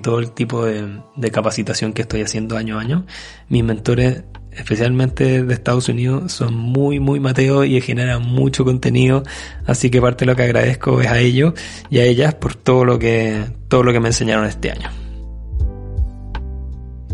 todo 0.00 0.18
el 0.18 0.32
tipo 0.32 0.64
de, 0.64 1.30
capacitación 1.30 1.92
que 1.92 2.02
estoy 2.02 2.22
haciendo 2.22 2.56
año 2.56 2.78
a 2.78 2.80
año. 2.80 3.06
Mis 3.48 3.62
mentores, 3.62 4.24
especialmente 4.52 5.44
de 5.44 5.54
Estados 5.54 5.88
Unidos, 5.88 6.32
son 6.32 6.54
muy, 6.54 7.00
muy 7.00 7.20
mateos 7.20 7.66
y 7.66 7.80
generan 7.80 8.22
mucho 8.22 8.64
contenido. 8.64 9.22
Así 9.66 9.90
que 9.90 10.00
parte 10.00 10.24
de 10.24 10.32
lo 10.32 10.36
que 10.36 10.42
agradezco 10.42 11.00
es 11.00 11.08
a 11.08 11.18
ellos 11.18 11.54
y 11.90 11.98
a 11.98 12.04
ellas 12.04 12.34
por 12.34 12.54
todo 12.54 12.84
lo 12.84 12.98
que, 12.98 13.44
todo 13.68 13.82
lo 13.82 13.92
que 13.92 14.00
me 14.00 14.08
enseñaron 14.08 14.46
este 14.46 14.72
año. 14.72 14.90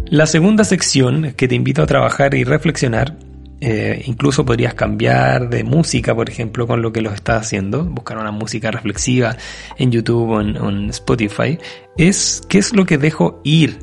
La 0.07 0.27
segunda 0.27 0.65
sección 0.65 1.35
que 1.37 1.47
te 1.47 1.55
invito 1.55 1.83
a 1.83 1.87
trabajar 1.87 2.35
y 2.35 2.43
reflexionar 2.43 3.17
Eh, 3.63 4.03
incluso 4.07 4.47
podrías 4.47 4.73
cambiar 4.73 5.51
de 5.51 5.65
música, 5.65 6.15
por 6.15 6.31
ejemplo, 6.31 6.67
con 6.67 6.81
lo 6.81 6.93
que 6.93 7.03
lo 7.03 7.11
estás 7.11 7.43
haciendo, 7.43 7.85
buscar 7.85 8.17
una 8.17 8.31
música 8.31 8.71
reflexiva 8.71 9.37
en 9.77 9.93
YouTube 9.93 10.31
o 10.31 10.41
en, 10.41 10.89
Spotify. 10.91 11.59
Es 11.97 12.43
qué 12.49 12.59
es 12.59 12.73
lo 12.73 12.87
que 12.87 12.97
dejo 12.97 13.41
ir 13.45 13.79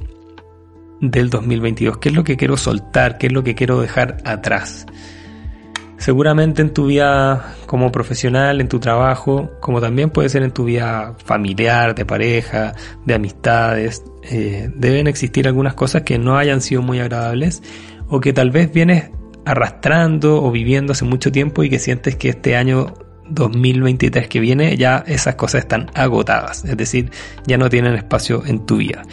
del 1.00 1.29
2022, 1.29 2.00
qué 2.00 2.10
es 2.10 2.15
lo 2.15 2.24
que 2.24 2.38
quiero 2.38 2.57
soltar, 2.57 3.19
qué 3.19 3.27
es 3.27 3.34
lo 3.34 3.43
que 3.43 3.53
quiero 3.53 3.79
dejar 3.79 4.17
atrás. 4.25 4.88
Seguramente 5.98 6.62
en 6.62 6.74
tu 6.74 6.88
vida 6.88 7.55
como 7.67 7.91
profesional, 7.91 8.62
en 8.62 8.69
tu 8.69 8.79
trabajo, 8.79 9.51
como 9.60 9.79
también 9.79 10.10
puede 10.10 10.29
ser 10.29 10.41
en 10.41 10.51
tu 10.51 10.65
vida 10.65 11.15
familiar, 11.24 11.93
de 11.93 12.05
pareja, 12.05 12.74
de 13.05 13.13
amistades, 13.13 14.03
eh, 14.24 14.72
deben 14.75 15.07
existir 15.07 15.48
algunas 15.48 15.75
cosas 15.75 16.01
que 16.03 16.17
no 16.17 16.38
hayan 16.38 16.62
sido 16.62 16.81
muy 16.81 17.00
agradables 17.00 17.62
o 18.10 18.19
que 18.19 18.34
tal 18.34 18.51
vez 18.51 18.72
vienes 18.72 19.10
arrastrando 19.47 20.43
o 20.43 20.51
viviendo 20.51 20.91
hace 20.91 21.05
mucho 21.05 21.31
tiempo 21.31 21.63
y 21.63 21.69
que 21.69 21.79
sientes 21.79 22.15
que 22.15 22.29
este 22.29 22.55
año 22.55 22.93
2023 23.29 24.27
que 24.27 24.39
viene 24.39 24.77
ya 24.77 25.03
esas 25.07 25.35
cosas 25.35 25.61
están 25.61 25.89
agotadas, 25.93 26.63
es 26.65 26.77
decir, 26.77 27.11
ya 27.45 27.57
no 27.57 27.69
tienen 27.69 27.95
espacio 27.95 28.43
en 28.45 28.65
tu 28.65 28.77
vida. 28.77 29.03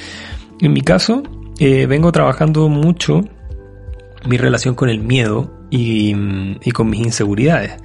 En 0.60 0.72
mi 0.72 0.82
caso, 0.82 1.22
eh, 1.58 1.86
vengo 1.86 2.12
trabajando 2.12 2.68
mucho 2.68 3.22
mi 4.26 4.36
relación 4.36 4.74
con 4.74 4.88
el 4.88 5.00
miedo 5.00 5.66
y, 5.70 6.14
y, 6.62 6.70
con 6.70 6.88
mis 6.88 7.00
inseguridades. 7.00 7.76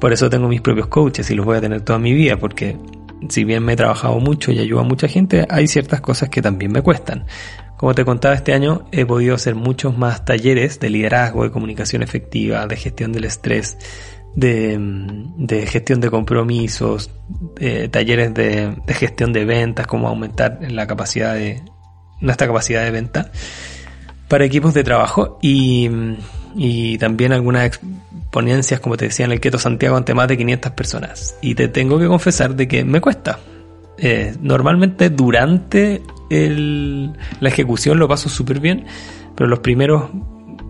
Por 0.00 0.12
eso 0.12 0.30
tengo 0.30 0.48
mis 0.48 0.60
propios 0.60 0.86
coaches 0.86 1.30
y 1.30 1.34
los 1.34 1.44
voy 1.44 1.56
a 1.56 1.60
tener 1.60 1.80
toda 1.80 1.98
mi 1.98 2.12
vida, 2.12 2.36
porque 2.36 2.76
si 3.28 3.44
bien 3.44 3.64
me 3.64 3.72
he 3.72 3.76
trabajado 3.76 4.20
mucho 4.20 4.52
y 4.52 4.58
ayudo 4.58 4.80
a 4.80 4.84
mucha 4.84 5.08
gente, 5.08 5.46
hay 5.50 5.66
ciertas 5.66 6.00
cosas 6.00 6.28
que 6.28 6.42
también 6.42 6.72
me 6.72 6.82
cuestan. 6.82 7.24
Como 7.78 7.94
te 7.94 8.04
contaba 8.04 8.34
este 8.34 8.52
año, 8.52 8.88
he 8.90 9.06
podido 9.06 9.36
hacer 9.36 9.54
muchos 9.54 9.96
más 9.96 10.24
talleres 10.24 10.80
de 10.80 10.90
liderazgo, 10.90 11.44
de 11.44 11.52
comunicación 11.52 12.02
efectiva, 12.02 12.66
de 12.66 12.76
gestión 12.76 13.12
del 13.12 13.24
estrés, 13.24 13.78
de, 14.34 15.64
gestión 15.68 16.00
de 16.00 16.10
compromisos, 16.10 17.08
talleres 17.90 18.34
de, 18.34 18.74
gestión 18.88 19.32
de 19.32 19.44
ventas, 19.44 19.86
cómo 19.86 20.08
aumentar 20.08 20.58
la 20.68 20.88
capacidad 20.88 21.34
de 21.34 21.62
nuestra 22.20 22.48
capacidad 22.48 22.82
de 22.82 22.90
venta 22.90 23.30
para 24.26 24.44
equipos 24.44 24.74
de 24.74 24.82
trabajo 24.82 25.38
y, 25.40 25.88
y 26.56 26.98
también 26.98 27.32
algunas 27.32 27.78
ponencias, 28.32 28.80
como 28.80 28.96
te 28.96 29.04
decía, 29.04 29.24
en 29.24 29.30
el 29.30 29.40
Keto 29.40 29.58
Santiago 29.58 29.96
ante 29.96 30.14
más 30.14 30.26
de 30.26 30.36
500 30.36 30.72
personas. 30.72 31.36
Y 31.40 31.54
te 31.54 31.68
tengo 31.68 31.96
que 31.96 32.08
confesar 32.08 32.56
de 32.56 32.66
que 32.66 32.84
me 32.84 33.00
cuesta. 33.00 33.38
Eh, 33.96 34.34
normalmente 34.40 35.10
durante 35.10 36.02
la 36.30 37.48
ejecución 37.48 37.98
lo 37.98 38.08
paso 38.08 38.28
súper 38.28 38.60
bien, 38.60 38.86
pero 39.34 39.48
los 39.48 39.60
primeros, 39.60 40.10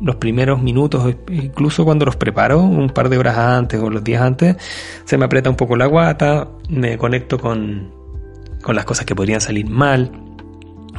los 0.02 0.16
primeros 0.16 0.62
minutos, 0.62 1.14
incluso 1.30 1.84
cuando 1.84 2.04
los 2.04 2.16
preparo, 2.16 2.60
un 2.60 2.90
par 2.90 3.08
de 3.08 3.18
horas 3.18 3.36
antes 3.38 3.80
o 3.80 3.90
los 3.90 4.04
días 4.04 4.22
antes, 4.22 4.56
se 5.04 5.18
me 5.18 5.24
aprieta 5.24 5.50
un 5.50 5.56
poco 5.56 5.76
la 5.76 5.86
guata, 5.86 6.48
me 6.68 6.98
conecto 6.98 7.38
con, 7.38 7.90
con 8.62 8.76
las 8.76 8.84
cosas 8.84 9.04
que 9.06 9.14
podrían 9.14 9.40
salir 9.40 9.68
mal 9.68 10.27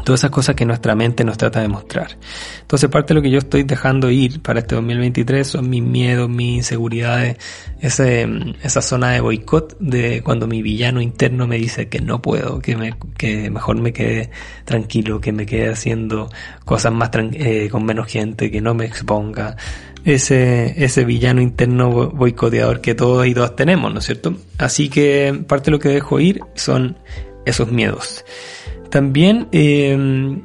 Todas 0.03 0.21
esas 0.21 0.31
cosas 0.31 0.55
que 0.55 0.65
nuestra 0.65 0.95
mente 0.95 1.23
nos 1.23 1.37
trata 1.37 1.61
de 1.61 1.67
mostrar. 1.67 2.17
Entonces 2.61 2.89
parte 2.89 3.09
de 3.09 3.15
lo 3.15 3.21
que 3.21 3.29
yo 3.29 3.39
estoy 3.39 3.63
dejando 3.63 4.09
ir 4.09 4.41
para 4.41 4.59
este 4.59 4.75
2023 4.75 5.47
son 5.47 5.69
mis 5.69 5.83
miedos, 5.83 6.29
mis 6.29 6.57
inseguridades, 6.57 7.37
ese, 7.79 8.27
esa 8.63 8.81
zona 8.81 9.11
de 9.11 9.21
boicot 9.21 9.77
de 9.79 10.21
cuando 10.23 10.47
mi 10.47 10.61
villano 10.61 11.01
interno 11.01 11.47
me 11.47 11.57
dice 11.57 11.89
que 11.89 12.01
no 12.01 12.21
puedo, 12.21 12.59
que, 12.59 12.75
me, 12.75 12.95
que 13.17 13.49
mejor 13.49 13.79
me 13.79 13.93
quede 13.93 14.29
tranquilo, 14.65 15.21
que 15.21 15.31
me 15.31 15.45
quede 15.45 15.69
haciendo 15.69 16.29
cosas 16.65 16.93
más 16.93 17.09
eh, 17.13 17.69
con 17.69 17.85
menos 17.85 18.07
gente, 18.07 18.51
que 18.51 18.61
no 18.61 18.73
me 18.73 18.85
exponga. 18.85 19.55
Ese, 20.05 20.81
ese 20.83 21.03
villano 21.03 21.41
interno 21.41 22.09
boicoteador 22.11 22.79
que 22.79 22.95
todos 22.95 23.27
y 23.27 23.33
todas 23.33 23.55
tenemos, 23.57 23.91
¿no 23.91 23.99
es 23.99 24.05
cierto? 24.05 24.33
Así 24.57 24.87
que 24.87 25.43
parte 25.45 25.65
de 25.65 25.71
lo 25.71 25.79
que 25.79 25.89
dejo 25.89 26.21
ir 26.21 26.39
son 26.55 26.97
esos 27.45 27.71
miedos. 27.71 28.23
También, 28.89 29.47
em, 29.51 30.41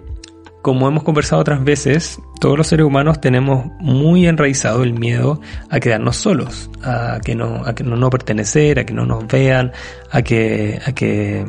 como 0.63 0.89
hemos 0.89 1.03
conversado 1.03 1.41
otras 1.41 1.63
veces, 1.65 2.21
todos 2.41 2.59
los 2.59 2.67
seres 2.67 2.87
humanos 2.87 3.21
tenemos 3.21 3.67
muy 3.81 4.27
enraizado 4.27 4.83
el 4.83 4.95
miedo 4.95 5.41
a 5.71 5.81
quedarnos 5.81 6.17
solos, 6.17 6.71
a 6.83 7.21
que 7.25 7.35
no, 7.35 7.65
a 7.65 7.75
que 7.75 7.85
no, 7.85 7.97
no 7.97 8.11
pertenecer, 8.11 8.79
a 8.79 8.85
que 8.85 8.95
no 8.95 9.07
nos 9.07 9.27
vean, 9.27 9.73
a 10.11 10.23
que, 10.23 10.81
a 10.87 10.93
que, 10.93 11.45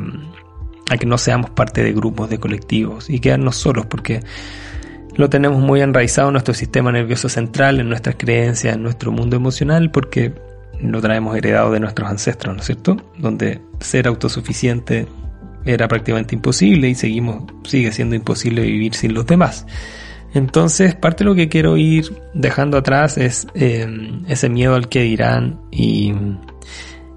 a 0.90 0.96
que 0.96 1.06
no 1.06 1.18
seamos 1.18 1.50
parte 1.50 1.82
de 1.82 1.92
grupos, 1.92 2.30
de 2.30 2.38
colectivos 2.38 3.10
y 3.10 3.20
quedarnos 3.20 3.56
solos 3.56 3.86
porque 3.86 4.20
lo 5.16 5.30
tenemos 5.30 5.60
muy 5.60 5.80
enraizado 5.80 6.28
en 6.28 6.32
nuestro 6.34 6.54
sistema 6.54 6.92
nervioso 6.92 7.28
central, 7.28 7.80
en 7.80 7.88
nuestras 7.88 8.16
creencias, 8.16 8.76
en 8.76 8.82
nuestro 8.82 9.12
mundo 9.12 9.34
emocional, 9.36 9.90
porque 9.90 10.34
lo 10.80 11.00
traemos 11.00 11.36
heredado 11.36 11.72
de 11.72 11.80
nuestros 11.80 12.08
ancestros, 12.08 12.54
¿no 12.54 12.60
es 12.60 12.66
cierto? 12.66 12.96
Donde 13.18 13.60
ser 13.80 14.08
autosuficiente 14.08 15.06
era 15.66 15.88
prácticamente 15.88 16.34
imposible 16.34 16.88
y 16.88 16.94
seguimos, 16.94 17.44
sigue 17.64 17.92
siendo 17.92 18.14
imposible 18.14 18.62
vivir 18.62 18.94
sin 18.94 19.14
los 19.14 19.26
demás. 19.26 19.66
Entonces, 20.34 20.94
parte 20.94 21.24
de 21.24 21.30
lo 21.30 21.34
que 21.34 21.48
quiero 21.48 21.76
ir 21.76 22.12
dejando 22.34 22.76
atrás 22.76 23.16
es 23.16 23.46
em, 23.54 24.24
ese 24.28 24.48
miedo 24.48 24.74
al 24.74 24.88
que 24.88 25.02
dirán 25.02 25.60
y, 25.70 26.12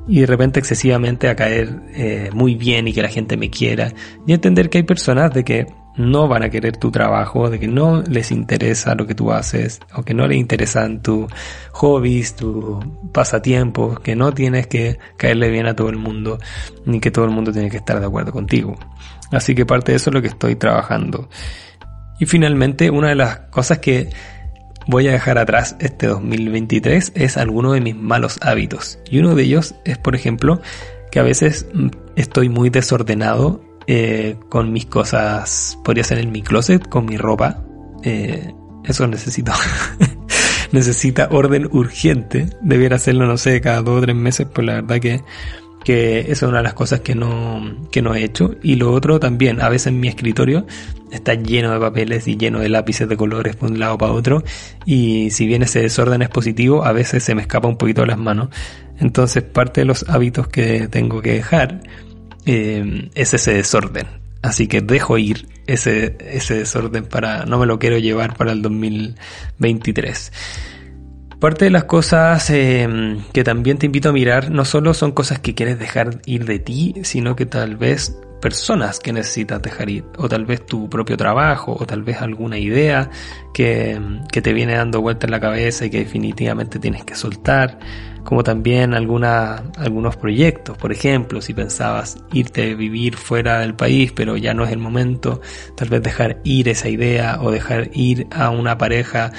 y 0.08 0.22
de 0.22 0.26
repente 0.26 0.60
excesivamente 0.60 1.28
a 1.28 1.36
caer 1.36 1.82
eh, 1.94 2.30
muy 2.34 2.56
bien 2.56 2.88
y 2.88 2.94
que 2.94 3.02
la 3.02 3.10
gente 3.10 3.36
me 3.36 3.50
quiera 3.50 3.94
y 4.26 4.34
entender 4.34 4.70
que 4.70 4.80
hay 4.80 4.84
personas 4.84 5.34
de 5.34 5.44
que 5.44 5.68
no 6.00 6.30
van 6.30 6.44
a 6.44 6.50
querer 6.50 6.78
tu 6.78 6.92
trabajo, 6.92 7.50
de 7.50 7.60
que 7.60 7.68
no 7.68 8.02
les 8.04 8.32
interesa 8.32 8.96
lo 8.96 9.06
que 9.06 9.16
tú 9.16 9.34
haces, 9.34 9.82
o 9.94 10.04
que 10.04 10.14
no 10.14 10.28
les 10.28 10.38
interesan 10.38 11.02
tus 11.02 11.30
hobbies, 11.74 12.38
tus 12.38 12.86
pasatiempos, 13.12 14.00
que 14.00 14.16
no 14.16 14.34
tienes 14.34 14.68
que 14.68 14.98
caerle 15.18 15.50
bien 15.50 15.68
a 15.68 15.76
todo 15.76 15.90
el 15.90 15.98
mundo, 15.98 16.40
ni 16.86 17.02
que 17.02 17.12
todo 17.12 17.26
el 17.26 17.32
mundo 17.32 17.52
tiene 17.52 17.70
que 17.70 17.78
estar 17.78 18.00
de 18.00 18.06
acuerdo 18.06 18.32
contigo. 18.32 18.78
Así 19.32 19.54
que 19.54 19.66
parte 19.66 19.92
de 19.92 19.98
eso 19.98 20.10
es 20.10 20.14
lo 20.14 20.22
que 20.22 20.30
estoy 20.30 20.56
trabajando. 20.56 21.30
Y 22.18 22.26
finalmente, 22.26 22.90
una 22.90 23.10
de 23.10 23.16
las 23.16 23.40
cosas 23.52 23.80
que 23.80 24.10
voy 24.88 25.10
a 25.10 25.12
dejar 25.12 25.38
atrás 25.38 25.76
este 25.82 26.08
2023 26.08 27.12
es 27.14 27.36
alguno 27.36 27.74
de 27.74 27.82
mis 27.82 27.96
malos 27.96 28.40
hábitos. 28.42 29.00
Y 29.12 29.20
uno 29.20 29.36
de 29.36 29.44
ellos 29.44 29.76
es, 29.84 29.98
por 29.98 30.16
ejemplo, 30.16 30.62
que 31.12 31.20
a 31.20 31.24
veces 31.24 31.68
estoy 32.16 32.48
muy 32.48 32.70
desordenado 32.70 33.69
eh, 33.92 34.36
con 34.50 34.72
mis 34.72 34.86
cosas, 34.86 35.80
podría 35.84 36.04
ser 36.04 36.20
en 36.20 36.32
mi 36.32 36.44
closet, 36.44 36.88
con 36.88 37.08
mi 37.08 37.18
ropa. 37.18 37.64
Eh, 38.04 38.54
eso 38.84 39.08
necesito. 39.08 39.52
Necesita 40.72 41.30
orden 41.32 41.68
urgente. 41.72 42.52
Debiera 42.62 42.98
hacerlo, 42.98 43.26
no 43.26 43.36
sé, 43.36 43.60
cada 43.62 43.82
dos 43.82 43.98
o 43.98 44.02
tres 44.02 44.16
meses, 44.16 44.46
pues 44.54 44.68
la 44.68 44.76
verdad 44.76 45.00
que, 45.00 45.24
que 45.84 46.20
esa 46.20 46.32
es 46.32 46.44
una 46.44 46.58
de 46.58 46.66
las 46.66 46.76
cosas 46.76 47.00
que 47.00 47.16
no, 47.16 47.88
que 47.92 48.04
no 48.04 48.14
he 48.14 48.24
hecho. 48.24 48.52
Y 48.62 48.76
lo 48.76 48.92
otro 48.92 49.20
también, 49.20 49.60
a 49.60 49.70
veces 49.70 49.92
mi 49.92 50.08
escritorio 50.08 50.68
está 51.10 51.34
lleno 51.34 51.74
de 51.74 51.80
papeles 51.80 52.28
y 52.28 52.38
lleno 52.38 52.60
de 52.60 52.70
lápices 52.70 53.10
de 53.10 53.18
colores 53.18 53.56
por 53.56 53.72
un 53.72 53.80
lado 53.80 53.98
para 53.98 54.12
otro. 54.12 54.44
Y 54.86 55.32
si 55.32 55.48
bien 55.48 55.64
ese 55.64 55.82
desorden 55.82 56.22
es 56.22 56.30
positivo, 56.30 56.86
a 56.86 56.92
veces 56.92 57.24
se 57.24 57.34
me 57.34 57.42
escapa 57.42 57.68
un 57.68 57.78
poquito 57.78 58.02
de 58.02 58.08
las 58.10 58.20
manos. 58.20 58.50
Entonces 59.00 59.42
parte 59.42 59.82
de 59.82 59.86
los 59.86 60.08
hábitos 60.08 60.48
que 60.48 60.88
tengo 60.90 61.24
que 61.24 61.34
dejar 61.34 61.82
eh, 62.46 63.10
es 63.16 63.34
ese 63.34 63.54
desorden. 63.54 64.08
Así 64.42 64.68
que 64.68 64.82
dejo 64.82 65.18
ir 65.18 65.48
ese, 65.68 66.18
ese 66.22 66.56
desorden 66.56 67.06
para, 67.06 67.46
no 67.46 67.60
me 67.60 67.66
lo 67.66 67.78
quiero 67.78 67.98
llevar 67.98 68.36
para 68.36 68.54
el 68.54 68.62
2023. 68.62 70.32
Parte 71.40 71.66
de 71.66 71.72
las 71.72 71.86
cosas 71.86 72.50
eh, 72.50 73.18
que 73.32 73.44
también 73.44 73.78
te 73.78 73.86
invito 73.86 74.10
a 74.10 74.12
mirar 74.12 74.52
no 74.52 74.66
solo 74.66 74.94
son 74.94 75.12
cosas 75.12 75.40
que 75.40 75.56
quieres 75.56 75.80
dejar 75.80 76.22
ir 76.26 76.46
de 76.46 76.60
ti, 76.60 76.96
sino 77.04 77.36
que 77.36 77.46
tal 77.46 77.78
vez 77.78 78.18
personas 78.42 79.00
que 79.00 79.14
necesitas 79.14 79.62
dejar 79.62 79.90
ir, 79.90 80.06
o 80.18 80.28
tal 80.28 80.46
vez 80.46 80.66
tu 80.66 80.90
propio 80.90 81.18
trabajo, 81.18 81.78
o 81.80 81.86
tal 81.86 82.04
vez 82.04 82.22
alguna 82.22 82.58
idea 82.58 83.10
que, 83.54 84.00
que 84.32 84.42
te 84.42 84.54
viene 84.54 84.74
dando 84.74 85.02
vuelta 85.02 85.28
en 85.28 85.32
la 85.32 85.40
cabeza 85.40 85.86
y 85.86 85.90
que 85.90 86.00
definitivamente 86.00 86.80
tienes 86.80 87.04
que 87.04 87.16
soltar, 87.16 87.80
como 88.30 88.44
también 88.44 88.94
algunos 88.94 90.16
proyectos, 90.18 90.78
por 90.78 90.92
ejemplo, 90.92 91.42
si 91.42 91.56
pensabas 91.56 92.16
irte 92.32 92.74
a 92.74 92.76
vivir 92.76 93.16
fuera 93.16 93.62
del 93.62 93.74
país, 93.74 94.12
pero 94.12 94.38
ya 94.38 94.54
no 94.54 94.64
es 94.64 94.72
el 94.72 94.78
momento, 94.78 95.42
tal 95.74 95.90
vez 95.90 96.04
dejar 96.04 96.38
ir 96.44 96.70
esa 96.70 96.90
idea 96.90 97.40
o 97.42 97.50
dejar 97.50 97.90
ir 97.92 98.28
a 98.30 98.52
una 98.52 98.78
pareja 98.78 99.32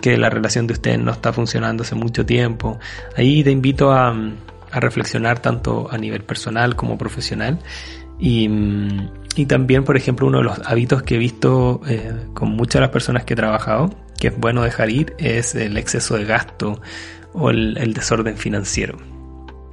que 0.00 0.16
la 0.16 0.30
relación 0.30 0.68
de 0.68 0.74
ustedes 0.74 1.00
no 1.00 1.10
está 1.10 1.32
funcionando 1.32 1.82
hace 1.82 1.96
mucho 1.96 2.24
tiempo. 2.24 2.78
Ahí 3.16 3.42
te 3.42 3.50
invito 3.50 3.90
a, 3.90 4.10
a 4.70 4.78
reflexionar 4.78 5.40
tanto 5.40 5.88
a 5.90 5.98
nivel 5.98 6.22
personal 6.22 6.76
como 6.76 6.96
profesional. 6.96 7.58
Y, 8.20 8.48
y, 9.34 9.46
también, 9.46 9.82
por 9.82 9.96
ejemplo, 9.96 10.24
uno 10.24 10.38
de 10.38 10.44
los 10.44 10.60
hábitos 10.66 11.02
que 11.02 11.16
he 11.16 11.18
visto 11.18 11.80
eh, 11.88 12.12
con 12.32 12.50
muchas 12.50 12.74
de 12.74 12.80
las 12.82 12.90
personas 12.90 13.24
que 13.24 13.34
he 13.34 13.36
trabajado, 13.36 13.90
que 14.20 14.28
es 14.28 14.38
bueno 14.38 14.62
dejar 14.62 14.88
ir, 14.88 15.14
es 15.18 15.56
el 15.56 15.76
exceso 15.76 16.16
de 16.16 16.26
gasto 16.26 16.80
o 17.36 17.50
el, 17.50 17.94
desorden 17.94 18.36
financiero 18.36 18.98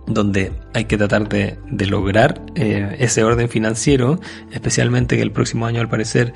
donde 0.06 0.52
hay 0.74 0.86
que 0.86 0.98
tratar 0.98 1.30
de, 1.30 1.58
lograr 1.88 2.42
eh, 2.56 2.98
ese 3.00 3.24
orden 3.24 3.48
financiero, 3.48 4.20
especialmente 4.52 5.16
que 5.16 5.22
el 5.22 5.32
próximo 5.32 5.66
año 5.66 5.80
al 5.80 5.88
parecer 5.88 6.34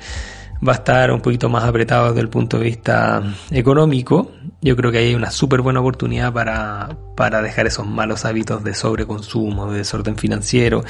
va 0.66 0.72
a 0.72 0.76
estar 0.76 1.12
un 1.12 1.20
poquito 1.20 1.48
más 1.48 1.64
apretado 1.64 2.08
desde 2.08 2.20
el 2.20 2.28
punto 2.28 2.58
de 2.58 2.64
vista 2.64 3.22
económico. 3.50 4.32
Yo 4.60 4.74
creo 4.74 4.90
que 4.90 4.98
hay 4.98 5.14
una 5.14 5.30
súper 5.30 5.60
buena 5.60 5.80
oportunidad 5.80 6.32
para, 6.32 6.96
para 7.14 7.42
dejar 7.42 7.66
esos 7.66 7.86
malos 7.86 8.24
hábitos 8.24 8.64
de 8.64 8.74
sobreconsumo, 8.74 9.70
de 9.70 9.78
desorden 9.78 10.16
financiero 10.16 10.82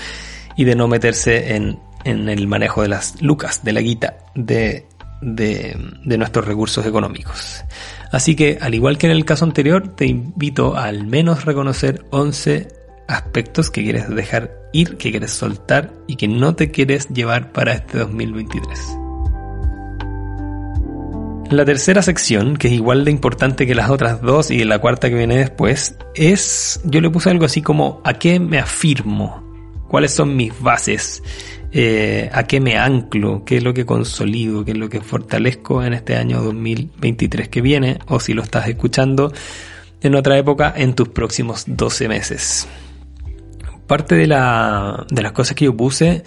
y 0.56 0.64
de 0.64 0.74
no 0.74 0.88
meterse 0.88 1.56
en, 1.56 1.80
en 2.04 2.28
el 2.28 2.46
manejo 2.46 2.82
de 2.82 2.88
las 2.88 3.20
lucas, 3.20 3.64
de 3.64 3.72
la 3.72 3.80
guita, 3.80 4.16
de, 4.34 4.86
de, 5.20 5.76
nuestros 6.04 6.46
recursos 6.46 6.86
económicos. 6.86 7.64
Así 8.12 8.36
que, 8.36 8.58
al 8.60 8.74
igual 8.74 8.98
que 8.98 9.06
en 9.06 9.12
el 9.12 9.24
caso 9.24 9.44
anterior, 9.44 9.88
te 9.88 10.06
invito 10.06 10.76
a 10.76 10.84
al 10.84 11.06
menos 11.06 11.44
reconocer 11.44 12.04
11 12.10 12.68
aspectos 13.08 13.70
que 13.70 13.82
quieres 13.82 14.08
dejar 14.08 14.52
ir, 14.72 14.96
que 14.96 15.10
quieres 15.10 15.32
soltar 15.32 15.92
y 16.06 16.16
que 16.16 16.28
no 16.28 16.54
te 16.54 16.70
quieres 16.70 17.08
llevar 17.08 17.52
para 17.52 17.72
este 17.72 17.98
2023. 17.98 18.98
La 21.50 21.64
tercera 21.64 22.02
sección, 22.02 22.58
que 22.58 22.68
es 22.68 22.74
igual 22.74 23.06
de 23.06 23.10
importante 23.10 23.66
que 23.66 23.74
las 23.74 23.88
otras 23.88 24.20
dos 24.20 24.50
y 24.50 24.64
la 24.64 24.80
cuarta 24.80 25.08
que 25.08 25.14
viene 25.14 25.38
después, 25.38 25.96
es, 26.14 26.78
yo 26.84 27.00
le 27.00 27.08
puse 27.08 27.30
algo 27.30 27.46
así 27.46 27.62
como, 27.62 28.02
¿a 28.04 28.14
qué 28.14 28.38
me 28.38 28.58
afirmo? 28.58 29.42
¿Cuáles 29.88 30.12
son 30.12 30.36
mis 30.36 30.60
bases? 30.60 31.22
Eh, 31.72 32.30
¿A 32.32 32.44
qué 32.44 32.60
me 32.60 32.78
anclo? 32.78 33.44
¿Qué 33.44 33.58
es 33.58 33.62
lo 33.62 33.74
que 33.74 33.84
consolido? 33.84 34.64
¿Qué 34.64 34.72
es 34.72 34.78
lo 34.78 34.88
que 34.88 35.00
fortalezco 35.00 35.82
en 35.82 35.92
este 35.92 36.16
año 36.16 36.42
2023 36.42 37.48
que 37.48 37.60
viene? 37.60 37.98
O 38.06 38.20
si 38.20 38.32
lo 38.32 38.42
estás 38.42 38.68
escuchando 38.68 39.32
en 40.00 40.14
otra 40.14 40.38
época, 40.38 40.72
en 40.76 40.94
tus 40.94 41.08
próximos 41.08 41.64
12 41.66 42.08
meses. 42.08 42.68
Parte 43.86 44.14
de, 44.14 44.26
la, 44.26 45.06
de 45.10 45.22
las 45.22 45.32
cosas 45.32 45.56
que 45.56 45.66
yo 45.66 45.76
puse 45.76 46.24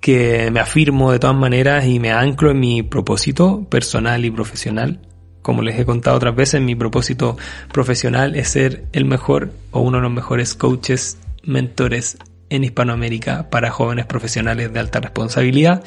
que 0.00 0.50
me 0.50 0.60
afirmo 0.60 1.10
de 1.10 1.18
todas 1.18 1.36
maneras 1.36 1.84
y 1.86 1.98
me 1.98 2.12
anclo 2.12 2.50
en 2.50 2.60
mi 2.60 2.82
propósito 2.82 3.64
personal 3.68 4.24
y 4.24 4.30
profesional. 4.30 5.00
Como 5.42 5.62
les 5.62 5.78
he 5.78 5.84
contado 5.84 6.16
otras 6.16 6.36
veces, 6.36 6.60
mi 6.60 6.74
propósito 6.74 7.36
profesional 7.72 8.36
es 8.36 8.48
ser 8.48 8.84
el 8.92 9.04
mejor 9.04 9.52
o 9.70 9.80
uno 9.80 9.98
de 9.98 10.02
los 10.02 10.12
mejores 10.12 10.54
coaches, 10.54 11.18
mentores 11.42 12.18
en 12.50 12.64
Hispanoamérica 12.64 13.50
para 13.50 13.70
jóvenes 13.70 14.06
profesionales 14.06 14.72
de 14.72 14.80
alta 14.80 15.00
responsabilidad, 15.00 15.82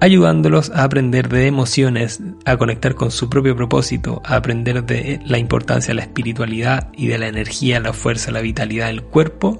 ayudándolos 0.00 0.70
a 0.70 0.84
aprender 0.84 1.28
de 1.28 1.46
emociones, 1.46 2.20
a 2.44 2.56
conectar 2.56 2.94
con 2.94 3.10
su 3.10 3.28
propio 3.28 3.54
propósito, 3.54 4.22
a 4.24 4.36
aprender 4.36 4.84
de 4.84 5.20
la 5.26 5.38
importancia 5.38 5.88
de 5.88 5.96
la 5.96 6.02
espiritualidad 6.02 6.90
y 6.96 7.06
de 7.06 7.18
la 7.18 7.28
energía, 7.28 7.80
la 7.80 7.92
fuerza, 7.92 8.30
la 8.30 8.40
vitalidad 8.40 8.86
del 8.86 9.02
cuerpo 9.02 9.58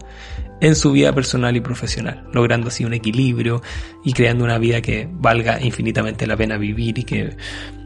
en 0.61 0.75
su 0.77 0.93
vida 0.93 1.13
personal 1.15 1.57
y 1.57 1.61
profesional, 1.61 2.25
logrando 2.33 2.69
así 2.69 2.85
un 2.85 2.93
equilibrio 2.93 3.63
y 4.05 4.13
creando 4.13 4.45
una 4.45 4.59
vida 4.59 4.81
que 4.81 5.09
valga 5.11 5.61
infinitamente 5.61 6.27
la 6.27 6.37
pena 6.37 6.59
vivir 6.59 6.99
y 6.99 7.05
que 7.05 7.37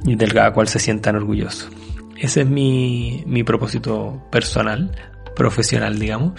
del 0.05 0.53
cual 0.53 0.69
se 0.69 0.79
sientan 0.79 1.17
orgullosos. 1.17 1.71
Ese 2.17 2.43
es 2.43 2.47
mi, 2.47 3.23
mi 3.27 3.43
propósito 3.43 4.23
personal, 4.31 4.93
profesional, 5.35 5.99
digamos. 5.99 6.33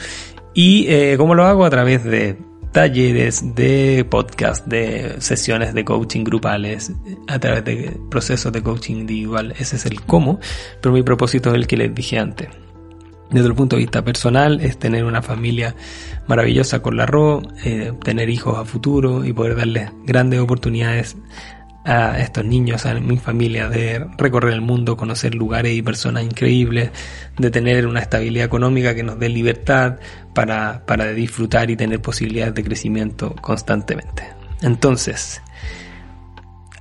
Y 0.55 0.87
eh, 0.87 1.15
cómo 1.17 1.35
lo 1.35 1.43
hago 1.45 1.65
a 1.65 1.69
través 1.69 2.03
de 2.03 2.37
talleres, 2.71 3.55
de 3.55 4.05
podcast, 4.09 4.65
de 4.65 5.17
sesiones 5.19 5.73
de 5.73 5.85
coaching 5.85 6.23
grupales, 6.23 6.91
a 7.27 7.37
través 7.37 7.63
de 7.65 7.99
procesos 8.09 8.51
de 8.51 8.63
coaching 8.63 8.95
individual. 8.95 9.53
Ese 9.59 9.75
es 9.75 9.85
el 9.85 10.01
cómo, 10.01 10.39
pero 10.81 10.93
mi 10.93 11.03
propósito 11.03 11.49
es 11.49 11.55
el 11.55 11.67
que 11.67 11.77
les 11.77 11.93
dije 11.93 12.17
antes 12.17 12.47
desde 13.29 13.47
el 13.47 13.55
punto 13.55 13.75
de 13.75 13.81
vista 13.81 14.03
personal 14.03 14.61
es 14.61 14.77
tener 14.77 15.03
una 15.03 15.21
familia 15.21 15.75
maravillosa 16.27 16.81
con 16.81 16.95
la 16.95 17.05
RO, 17.05 17.41
eh, 17.63 17.91
tener 18.03 18.29
hijos 18.29 18.57
a 18.57 18.65
futuro 18.65 19.25
y 19.25 19.33
poder 19.33 19.55
darles 19.55 19.91
grandes 20.05 20.39
oportunidades 20.39 21.17
a 21.85 22.19
estos 22.19 22.43
niños, 22.43 22.85
a 22.85 22.95
mi 22.95 23.17
familia, 23.17 23.69
de 23.69 24.05
recorrer 24.17 24.53
el 24.53 24.61
mundo, 24.61 24.97
conocer 24.97 25.35
lugares 25.35 25.75
y 25.75 25.81
personas 25.83 26.23
increíbles, 26.23 26.89
de 27.37 27.51
tener 27.51 27.85
una 27.85 27.99
estabilidad 27.99 28.45
económica 28.45 28.95
que 28.95 29.03
nos 29.03 29.19
dé 29.19 29.29
libertad 29.29 29.99
para, 30.33 30.83
para 30.85 31.11
disfrutar 31.13 31.69
y 31.69 31.75
tener 31.75 32.01
posibilidades 32.01 32.55
de 32.55 32.63
crecimiento 32.63 33.35
constantemente. 33.35 34.23
Entonces, 34.63 35.41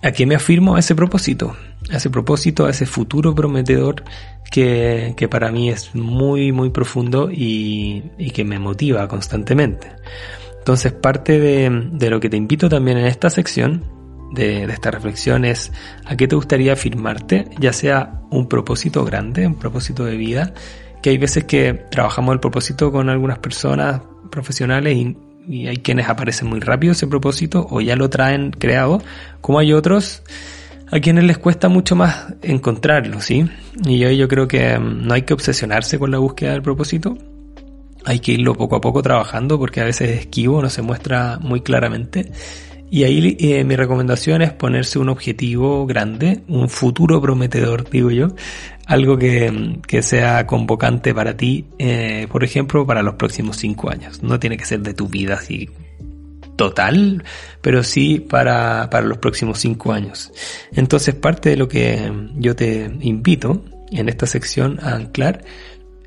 ¿a 0.03 0.11
qué 0.13 0.25
me 0.25 0.37
afirmo 0.37 0.77
a 0.77 0.81
ese 0.81 0.95
propósito? 0.95 1.55
A 1.93 1.99
ese 1.99 2.09
propósito, 2.09 2.65
a 2.65 2.71
ese 2.71 2.87
futuro 2.87 3.35
prometedor 3.35 4.05
que, 4.51 5.13
que 5.19 5.29
para 5.29 5.53
mí 5.53 5.69
es 5.69 5.95
muy, 5.95 6.51
muy 6.51 6.71
profundo 6.71 7.31
y, 7.31 8.05
y 8.17 8.31
que 8.31 8.45
me 8.45 8.59
motiva 8.59 9.07
constantemente. 9.07 9.93
Entonces, 10.61 10.93
parte 10.93 11.39
de, 11.39 11.91
de, 11.93 12.09
lo 12.09 12.21
que 12.21 12.31
te 12.31 12.39
invito 12.39 12.71
también 12.71 12.97
en 12.97 13.05
esta 13.05 13.29
sección 13.29 13.85
de, 14.35 14.67
de, 14.67 14.73
esta 14.73 14.91
reflexión 14.91 15.45
es 15.45 15.73
a 16.05 16.17
qué 16.17 16.29
te 16.29 16.37
gustaría 16.37 16.75
afirmarte, 16.75 17.49
ya 17.59 17.73
sea 17.73 18.21
un 18.31 18.49
propósito 18.49 19.05
grande, 19.05 19.47
un 19.47 19.55
propósito 19.55 20.05
de 20.05 20.17
vida, 20.17 20.53
que 21.05 21.11
hay 21.11 21.19
veces 21.19 21.45
que 21.45 21.75
trabajamos 21.91 22.33
el 22.33 22.41
propósito 22.41 22.91
con 22.91 23.11
algunas 23.11 23.39
personas 23.39 24.01
profesionales 24.31 24.97
y, 24.97 25.17
hay 25.67 25.77
quienes 25.77 26.09
aparecen 26.09 26.49
muy 26.49 26.61
rápido 26.61 26.93
ese 26.93 27.07
propósito 27.07 27.67
o 27.69 27.83
ya 27.83 27.97
lo 27.97 28.09
traen 28.09 28.51
creado, 28.51 29.03
como 29.43 29.59
hay 29.59 29.75
otros 29.75 30.23
a 30.91 31.01
quienes 31.01 31.25
les 31.25 31.37
cuesta 31.37 31.69
mucho 31.69 31.95
más 31.95 32.33
encontrarlo, 32.41 33.21
¿sí? 33.21 33.47
Y 33.85 33.99
yo, 33.99 34.11
yo 34.11 34.27
creo 34.27 34.49
que 34.49 34.79
mm, 34.79 35.07
no 35.07 35.13
hay 35.13 35.23
que 35.23 35.35
obsesionarse 35.35 35.99
con 35.99 36.11
la 36.11 36.17
búsqueda 36.17 36.53
del 36.53 36.63
propósito, 36.63 37.19
hay 38.07 38.21
que 38.21 38.33
irlo 38.33 38.55
poco 38.55 38.77
a 38.77 38.81
poco 38.81 39.03
trabajando 39.03 39.59
porque 39.59 39.83
a 39.83 39.85
veces 39.85 40.09
es 40.09 40.21
esquivo, 40.21 40.63
no 40.63 40.71
se 40.71 40.81
muestra 40.81 41.39
muy 41.39 41.61
claramente. 41.61 42.33
Y 42.95 43.03
ahí 43.03 43.37
eh, 43.41 43.65
mi 43.65 43.75
recomendación 43.75 44.41
es 44.43 44.53
ponerse 44.53 45.01
un 45.01 45.09
objetivo 45.09 45.85
grande, 45.85 46.43
un 46.47 46.69
futuro 46.69 47.21
prometedor, 47.21 47.91
digo 47.91 48.13
yo, 48.13 48.29
algo 48.87 49.19
que, 49.19 49.81
que 49.85 50.01
sea 50.01 50.47
convocante 50.47 51.13
para 51.13 51.37
ti, 51.37 51.65
eh, 51.81 52.29
por 52.31 52.45
ejemplo, 52.45 52.87
para 52.87 53.03
los 53.03 53.15
próximos 53.17 53.57
cinco 53.57 53.91
años. 53.91 54.23
No 54.23 54.39
tiene 54.39 54.57
que 54.57 54.65
ser 54.65 54.79
de 54.83 54.95
tu 54.95 55.09
vida 55.09 55.35
así 55.35 55.69
total, 56.55 57.25
pero 57.61 57.83
sí 57.83 58.21
para, 58.21 58.89
para 58.91 59.07
los 59.07 59.19
próximos 59.19 59.59
cinco 59.59 59.93
años. 59.93 60.31
Entonces 60.71 61.17
parte 61.17 61.51
de 61.51 61.57
lo 61.57 61.67
que 61.67 62.13
yo 62.37 62.55
te 62.55 62.93
invito 63.01 63.65
en 63.91 64.09
esta 64.09 64.27
sección 64.27 64.79
a 64.81 64.95
anclar 64.95 65.43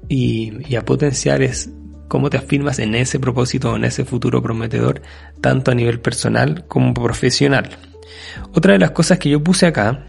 y 0.08 0.74
a 0.74 0.86
potenciar 0.86 1.42
es 1.42 1.70
cómo 2.08 2.30
te 2.30 2.38
afirmas 2.38 2.80
en 2.80 2.96
ese 2.96 3.20
propósito, 3.20 3.76
en 3.76 3.86
ese 3.86 4.06
futuro 4.06 4.42
prometedor, 4.42 5.02
tanto 5.42 5.72
a 5.72 5.76
nivel 5.76 6.00
personal 6.00 6.66
como 6.68 6.94
profesional. 6.94 7.70
Otra 8.54 8.74
de 8.74 8.80
las 8.80 8.92
cosas 8.92 9.20
que 9.20 9.30
yo 9.30 9.44
puse 9.44 9.66
acá, 9.66 10.08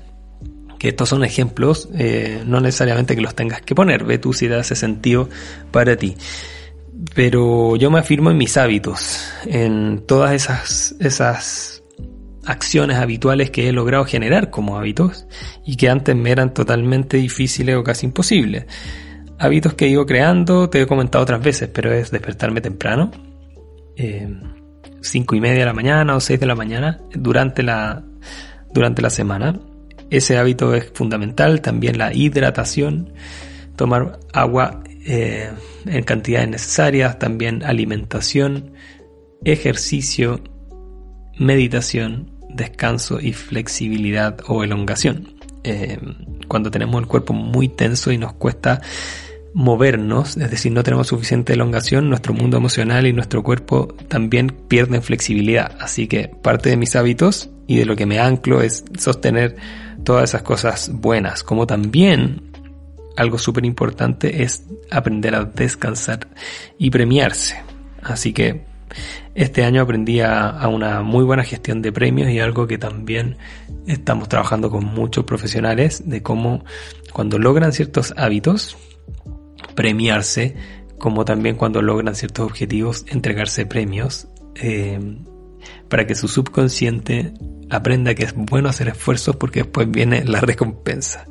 que 0.78 0.88
estos 0.88 1.08
son 1.08 1.24
ejemplos, 1.24 1.88
eh, 1.94 2.42
no 2.46 2.60
necesariamente 2.60 3.16
que 3.16 3.22
los 3.22 3.34
tengas 3.34 3.62
que 3.62 3.74
poner, 3.74 4.04
ve 4.04 4.18
tú 4.18 4.32
si 4.32 4.48
te 4.48 4.54
hace 4.54 4.76
sentido 4.76 5.28
para 5.72 5.96
ti 5.96 6.16
pero 7.14 7.76
yo 7.76 7.90
me 7.90 7.98
afirmo 7.98 8.30
en 8.30 8.36
mis 8.36 8.56
hábitos, 8.56 9.30
en 9.46 10.04
todas 10.06 10.32
esas, 10.32 10.94
esas 11.00 11.82
acciones 12.44 12.96
habituales 12.96 13.50
que 13.50 13.68
he 13.68 13.72
logrado 13.72 14.04
generar 14.04 14.50
como 14.50 14.78
hábitos 14.78 15.26
y 15.64 15.76
que 15.76 15.88
antes 15.88 16.16
me 16.16 16.30
eran 16.30 16.54
totalmente 16.54 17.16
difíciles 17.16 17.76
o 17.76 17.84
casi 17.84 18.06
imposibles. 18.06 18.64
Hábitos 19.38 19.74
que 19.74 19.86
he 19.86 20.06
creando, 20.06 20.68
te 20.68 20.82
he 20.82 20.86
comentado 20.86 21.22
otras 21.22 21.42
veces, 21.42 21.68
pero 21.72 21.92
es 21.92 22.10
despertarme 22.10 22.60
temprano, 22.60 23.12
eh, 23.96 24.28
cinco 25.00 25.36
y 25.36 25.40
media 25.40 25.60
de 25.60 25.64
la 25.64 25.72
mañana 25.72 26.16
o 26.16 26.20
seis 26.20 26.40
de 26.40 26.46
la 26.46 26.56
mañana 26.56 27.00
durante 27.12 27.62
la, 27.62 28.02
durante 28.72 29.00
la 29.00 29.10
semana. 29.10 29.60
Ese 30.10 30.38
hábito 30.38 30.74
es 30.74 30.90
fundamental, 30.92 31.60
también 31.60 31.98
la 31.98 32.12
hidratación, 32.12 33.12
tomar 33.76 34.18
agua 34.32 34.82
eh, 35.06 35.50
en 35.86 36.02
cantidades 36.02 36.48
necesarias, 36.48 37.18
también 37.18 37.62
alimentación, 37.62 38.72
ejercicio, 39.44 40.42
meditación, 41.38 42.32
descanso 42.48 43.20
y 43.20 43.32
flexibilidad 43.32 44.38
o 44.48 44.64
elongación. 44.64 45.34
Eh, 45.64 45.98
cuando 46.48 46.70
tenemos 46.70 47.00
el 47.00 47.06
cuerpo 47.06 47.34
muy 47.34 47.68
tenso 47.68 48.10
y 48.10 48.18
nos 48.18 48.32
cuesta 48.32 48.80
movernos, 49.54 50.36
es 50.36 50.50
decir, 50.50 50.72
no 50.72 50.82
tenemos 50.82 51.08
suficiente 51.08 51.54
elongación, 51.54 52.08
nuestro 52.08 52.34
mundo 52.34 52.56
emocional 52.56 53.06
y 53.06 53.12
nuestro 53.12 53.42
cuerpo 53.42 53.94
también 54.08 54.48
pierden 54.68 55.02
flexibilidad. 55.02 55.76
Así 55.80 56.06
que 56.06 56.28
parte 56.28 56.70
de 56.70 56.76
mis 56.76 56.96
hábitos 56.96 57.50
y 57.66 57.76
de 57.76 57.86
lo 57.86 57.96
que 57.96 58.06
me 58.06 58.18
anclo 58.18 58.62
es 58.62 58.84
sostener 58.98 59.56
todas 60.04 60.30
esas 60.30 60.42
cosas 60.42 60.90
buenas, 60.92 61.42
como 61.42 61.66
también 61.66 62.48
algo 63.16 63.36
súper 63.36 63.64
importante 63.64 64.42
es 64.44 64.64
aprender 64.90 65.34
a 65.34 65.44
descansar 65.44 66.28
y 66.78 66.90
premiarse. 66.90 67.60
Así 68.02 68.32
que 68.32 68.64
este 69.34 69.64
año 69.64 69.82
aprendí 69.82 70.20
a, 70.20 70.66
una 70.68 71.02
muy 71.02 71.24
buena 71.24 71.42
gestión 71.42 71.82
de 71.82 71.92
premios 71.92 72.30
y 72.30 72.40
algo 72.40 72.66
que 72.66 72.78
también 72.78 73.36
estamos 73.86 74.28
trabajando 74.28 74.70
con 74.70 74.84
muchos 74.84 75.24
profesionales 75.24 76.08
de 76.08 76.22
cómo 76.22 76.64
cuando 77.12 77.38
logran 77.38 77.72
ciertos 77.72 78.14
hábitos, 78.16 78.76
premiarse, 79.78 80.56
como 80.98 81.24
también 81.24 81.54
cuando 81.54 81.82
logran 81.82 82.16
ciertos 82.16 82.44
objetivos, 82.44 83.04
entregarse 83.06 83.64
premios, 83.64 84.26
eh, 84.56 84.98
para 85.88 86.04
que 86.04 86.16
su 86.16 86.26
subconsciente 86.26 87.32
aprenda 87.70 88.12
que 88.16 88.24
es 88.24 88.34
bueno 88.34 88.68
hacer 88.68 88.88
esfuerzos 88.88 89.36
porque 89.36 89.60
después 89.60 89.88
viene 89.88 90.24
la 90.24 90.40
recompensa. 90.40 91.26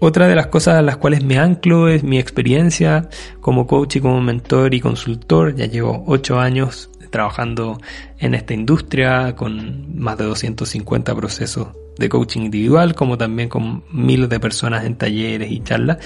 otra 0.00 0.28
de 0.28 0.34
las 0.34 0.48
cosas 0.48 0.74
a 0.74 0.82
las 0.82 0.98
cuales 0.98 1.24
me 1.24 1.38
anclo 1.38 1.88
es 1.88 2.02
mi 2.02 2.18
experiencia 2.18 3.08
como 3.40 3.66
coach 3.66 3.96
y 3.96 4.00
como 4.00 4.20
mentor 4.20 4.74
y 4.74 4.80
consultor. 4.80 5.54
Ya 5.54 5.64
llevo 5.64 6.04
ocho 6.06 6.38
años 6.38 6.90
trabajando 7.08 7.80
en 8.18 8.34
esta 8.34 8.52
industria 8.52 9.34
con 9.34 9.98
más 9.98 10.18
de 10.18 10.24
250 10.24 11.14
procesos 11.14 11.68
de 11.96 12.08
coaching 12.10 12.42
individual, 12.42 12.94
como 12.94 13.16
también 13.16 13.48
con 13.48 13.82
miles 13.90 14.28
de 14.28 14.40
personas 14.40 14.84
en 14.84 14.96
talleres 14.96 15.50
y 15.50 15.60
charlas, 15.60 15.98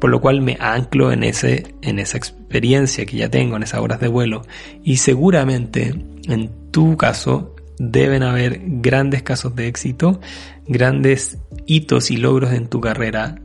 por 0.00 0.10
lo 0.10 0.20
cual 0.20 0.40
me 0.40 0.56
anclo 0.60 1.12
en 1.12 1.24
ese 1.24 1.74
en 1.82 1.98
esa 1.98 2.16
experiencia 2.16 3.06
que 3.06 3.16
ya 3.16 3.28
tengo 3.28 3.56
en 3.56 3.62
esas 3.62 3.80
horas 3.80 4.00
de 4.00 4.08
vuelo 4.08 4.42
y 4.82 4.96
seguramente 4.98 5.94
en 6.28 6.50
tu 6.70 6.96
caso 6.96 7.54
deben 7.78 8.22
haber 8.22 8.60
grandes 8.64 9.22
casos 9.22 9.54
de 9.54 9.68
éxito, 9.68 10.20
grandes 10.66 11.38
hitos 11.66 12.10
y 12.10 12.16
logros 12.16 12.52
en 12.52 12.68
tu 12.68 12.80
carrera 12.80 13.36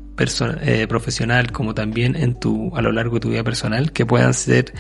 eh, 0.62 0.86
profesional 0.88 1.52
como 1.52 1.74
también 1.74 2.16
en 2.16 2.39
tu 2.39 2.76
a 2.76 2.82
lo 2.82 2.92
largo 2.92 3.16
de 3.16 3.20
tu 3.22 3.30
vida 3.30 3.44
personal 3.44 3.92
que 3.92 4.06
puedan 4.06 4.34
ser 4.34 4.74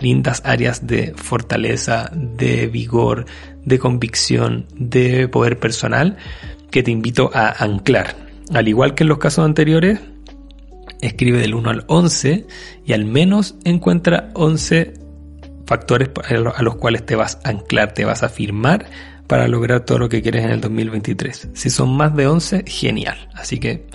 lindas 0.00 0.42
áreas 0.44 0.86
de 0.86 1.12
fortaleza, 1.16 2.10
de 2.14 2.68
vigor, 2.68 3.26
de 3.64 3.78
convicción, 3.78 4.66
de 4.76 5.28
poder 5.28 5.58
personal 5.58 6.16
que 6.70 6.82
te 6.82 6.90
invito 6.90 7.30
a 7.34 7.62
anclar. 7.62 8.14
Al 8.54 8.68
igual 8.68 8.94
que 8.94 9.04
en 9.04 9.08
los 9.08 9.18
casos 9.18 9.44
anteriores, 9.44 9.98
escribe 11.00 11.38
del 11.38 11.54
1 11.54 11.70
al 11.70 11.84
11 11.86 12.46
y 12.84 12.92
al 12.92 13.04
menos 13.04 13.56
encuentra 13.64 14.30
11 14.34 14.94
factores 15.66 16.10
a 16.56 16.62
los 16.62 16.76
cuales 16.76 17.04
te 17.04 17.14
vas 17.14 17.38
a 17.44 17.50
anclar, 17.50 17.92
te 17.92 18.04
vas 18.04 18.22
a 18.22 18.28
firmar 18.28 18.86
para 19.26 19.46
lograr 19.46 19.80
todo 19.80 19.98
lo 19.98 20.08
que 20.08 20.22
quieres 20.22 20.44
en 20.44 20.50
el 20.50 20.60
2023. 20.60 21.50
Si 21.52 21.70
son 21.70 21.94
más 21.94 22.16
de 22.16 22.26
11, 22.26 22.64
genial. 22.66 23.28
Así 23.34 23.58
que 23.58 23.86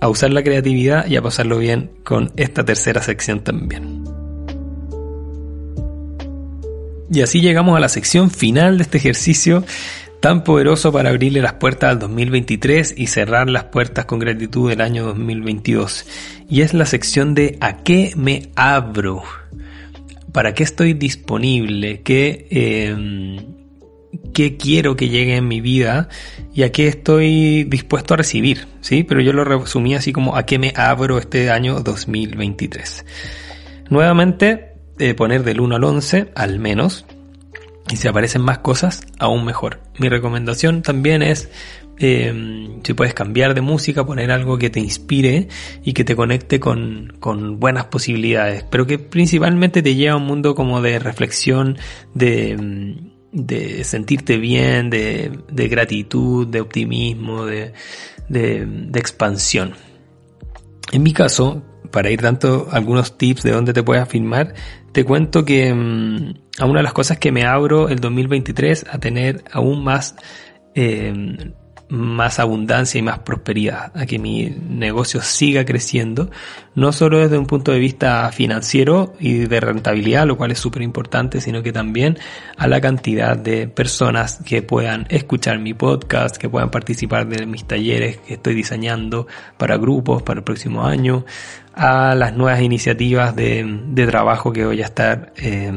a 0.00 0.08
usar 0.08 0.30
la 0.30 0.42
creatividad 0.42 1.06
y 1.06 1.16
a 1.16 1.22
pasarlo 1.22 1.58
bien 1.58 1.90
con 2.04 2.32
esta 2.36 2.64
tercera 2.64 3.02
sección 3.02 3.40
también. 3.40 4.04
Y 7.10 7.20
así 7.20 7.40
llegamos 7.40 7.76
a 7.76 7.80
la 7.80 7.88
sección 7.88 8.30
final 8.30 8.78
de 8.78 8.84
este 8.84 8.98
ejercicio 8.98 9.64
tan 10.22 10.44
poderoso 10.44 10.92
para 10.92 11.10
abrirle 11.10 11.42
las 11.42 11.54
puertas 11.54 11.90
al 11.90 11.98
2023 11.98 12.94
y 12.96 13.08
cerrar 13.08 13.50
las 13.50 13.64
puertas 13.64 14.04
con 14.04 14.20
gratitud 14.20 14.70
del 14.70 14.80
año 14.80 15.04
2022. 15.04 16.06
Y 16.48 16.60
es 16.60 16.74
la 16.74 16.86
sección 16.86 17.34
de 17.34 17.58
¿a 17.60 17.78
qué 17.78 18.12
me 18.14 18.50
abro? 18.54 19.24
¿Para 20.30 20.54
qué 20.54 20.62
estoy 20.62 20.92
disponible? 20.94 22.02
¿Qué, 22.02 22.46
em, 22.50 23.36
qué 24.32 24.56
quiero 24.56 24.94
que 24.94 25.08
llegue 25.08 25.34
en 25.34 25.48
mi 25.48 25.60
vida? 25.60 26.08
¿Y 26.54 26.62
a 26.62 26.70
qué 26.70 26.86
estoy 26.86 27.64
dispuesto 27.64 28.14
a 28.14 28.18
recibir? 28.18 28.68
¿Sí? 28.80 29.02
Pero 29.02 29.20
yo 29.22 29.32
lo 29.32 29.42
resumí 29.42 29.96
así 29.96 30.12
como 30.12 30.36
¿a 30.36 30.46
qué 30.46 30.56
me 30.56 30.72
abro 30.76 31.18
este 31.18 31.50
año 31.50 31.80
2023? 31.80 33.04
Nuevamente, 33.90 34.76
poner 35.16 35.42
del 35.42 35.60
1 35.60 35.74
al 35.74 35.82
11, 35.82 36.30
al 36.36 36.60
menos. 36.60 37.06
Y 37.90 37.96
si 37.96 38.08
aparecen 38.08 38.42
más 38.42 38.58
cosas, 38.58 39.02
aún 39.18 39.44
mejor. 39.44 39.80
Mi 39.98 40.08
recomendación 40.08 40.82
también 40.82 41.22
es, 41.22 41.50
em, 41.98 42.80
si 42.82 42.94
puedes 42.94 43.12
cambiar 43.12 43.54
de 43.54 43.60
música, 43.60 44.06
poner 44.06 44.30
algo 44.30 44.56
que 44.56 44.70
te 44.70 44.80
inspire 44.80 45.48
y 45.82 45.92
que 45.92 46.04
te 46.04 46.16
conecte 46.16 46.60
con, 46.60 47.12
con 47.20 47.58
buenas 47.58 47.86
posibilidades, 47.86 48.64
pero 48.70 48.86
que 48.86 48.98
principalmente 48.98 49.82
te 49.82 49.94
lleve 49.94 50.10
a 50.10 50.16
un 50.16 50.26
mundo 50.26 50.54
como 50.54 50.80
de 50.80 50.98
reflexión, 50.98 51.76
de, 52.14 52.52
em, 52.52 53.12
de 53.32 53.84
sentirte 53.84 54.36
bien, 54.36 54.90
de, 54.90 55.38
de 55.50 55.68
gratitud, 55.68 56.46
de 56.46 56.60
optimismo, 56.60 57.44
de, 57.44 57.72
de, 58.28 58.64
de 58.66 59.00
expansión. 59.00 59.74
En 60.92 61.02
mi 61.02 61.12
caso, 61.12 61.62
para 61.92 62.10
ir 62.10 62.20
dando 62.20 62.66
algunos 62.72 63.16
tips 63.16 63.44
de 63.44 63.52
dónde 63.52 63.72
te 63.72 63.84
puedes 63.84 64.02
afirmar, 64.02 64.54
te 64.90 65.04
cuento 65.04 65.44
que 65.44 65.72
mm, 65.72 66.34
a 66.58 66.66
una 66.66 66.80
de 66.80 66.82
las 66.82 66.92
cosas 66.92 67.18
que 67.18 67.30
me 67.30 67.44
abro 67.44 67.88
el 67.88 68.00
2023 68.00 68.86
a 68.90 68.98
tener 68.98 69.44
aún 69.52 69.84
más 69.84 70.16
eh, 70.74 71.52
más 71.92 72.38
abundancia 72.38 72.98
y 72.98 73.02
más 73.02 73.18
prosperidad, 73.18 73.92
a 73.94 74.06
que 74.06 74.18
mi 74.18 74.48
negocio 74.48 75.20
siga 75.20 75.66
creciendo, 75.66 76.30
no 76.74 76.90
solo 76.90 77.18
desde 77.18 77.36
un 77.36 77.44
punto 77.44 77.70
de 77.70 77.78
vista 77.78 78.32
financiero 78.32 79.12
y 79.20 79.40
de 79.40 79.60
rentabilidad, 79.60 80.26
lo 80.26 80.38
cual 80.38 80.52
es 80.52 80.58
súper 80.58 80.80
importante, 80.80 81.42
sino 81.42 81.62
que 81.62 81.70
también 81.70 82.16
a 82.56 82.66
la 82.66 82.80
cantidad 82.80 83.36
de 83.36 83.68
personas 83.68 84.40
que 84.42 84.62
puedan 84.62 85.04
escuchar 85.10 85.58
mi 85.58 85.74
podcast, 85.74 86.38
que 86.38 86.48
puedan 86.48 86.70
participar 86.70 87.28
de 87.28 87.44
mis 87.44 87.66
talleres 87.66 88.16
que 88.26 88.34
estoy 88.34 88.54
diseñando 88.54 89.26
para 89.58 89.76
grupos 89.76 90.22
para 90.22 90.38
el 90.38 90.44
próximo 90.44 90.86
año, 90.86 91.26
a 91.74 92.14
las 92.14 92.34
nuevas 92.34 92.62
iniciativas 92.62 93.36
de, 93.36 94.06
trabajo 94.08 94.50
que 94.50 94.64
voy 94.64 94.80
a 94.80 94.86
estar 94.86 95.34
eh, 95.36 95.70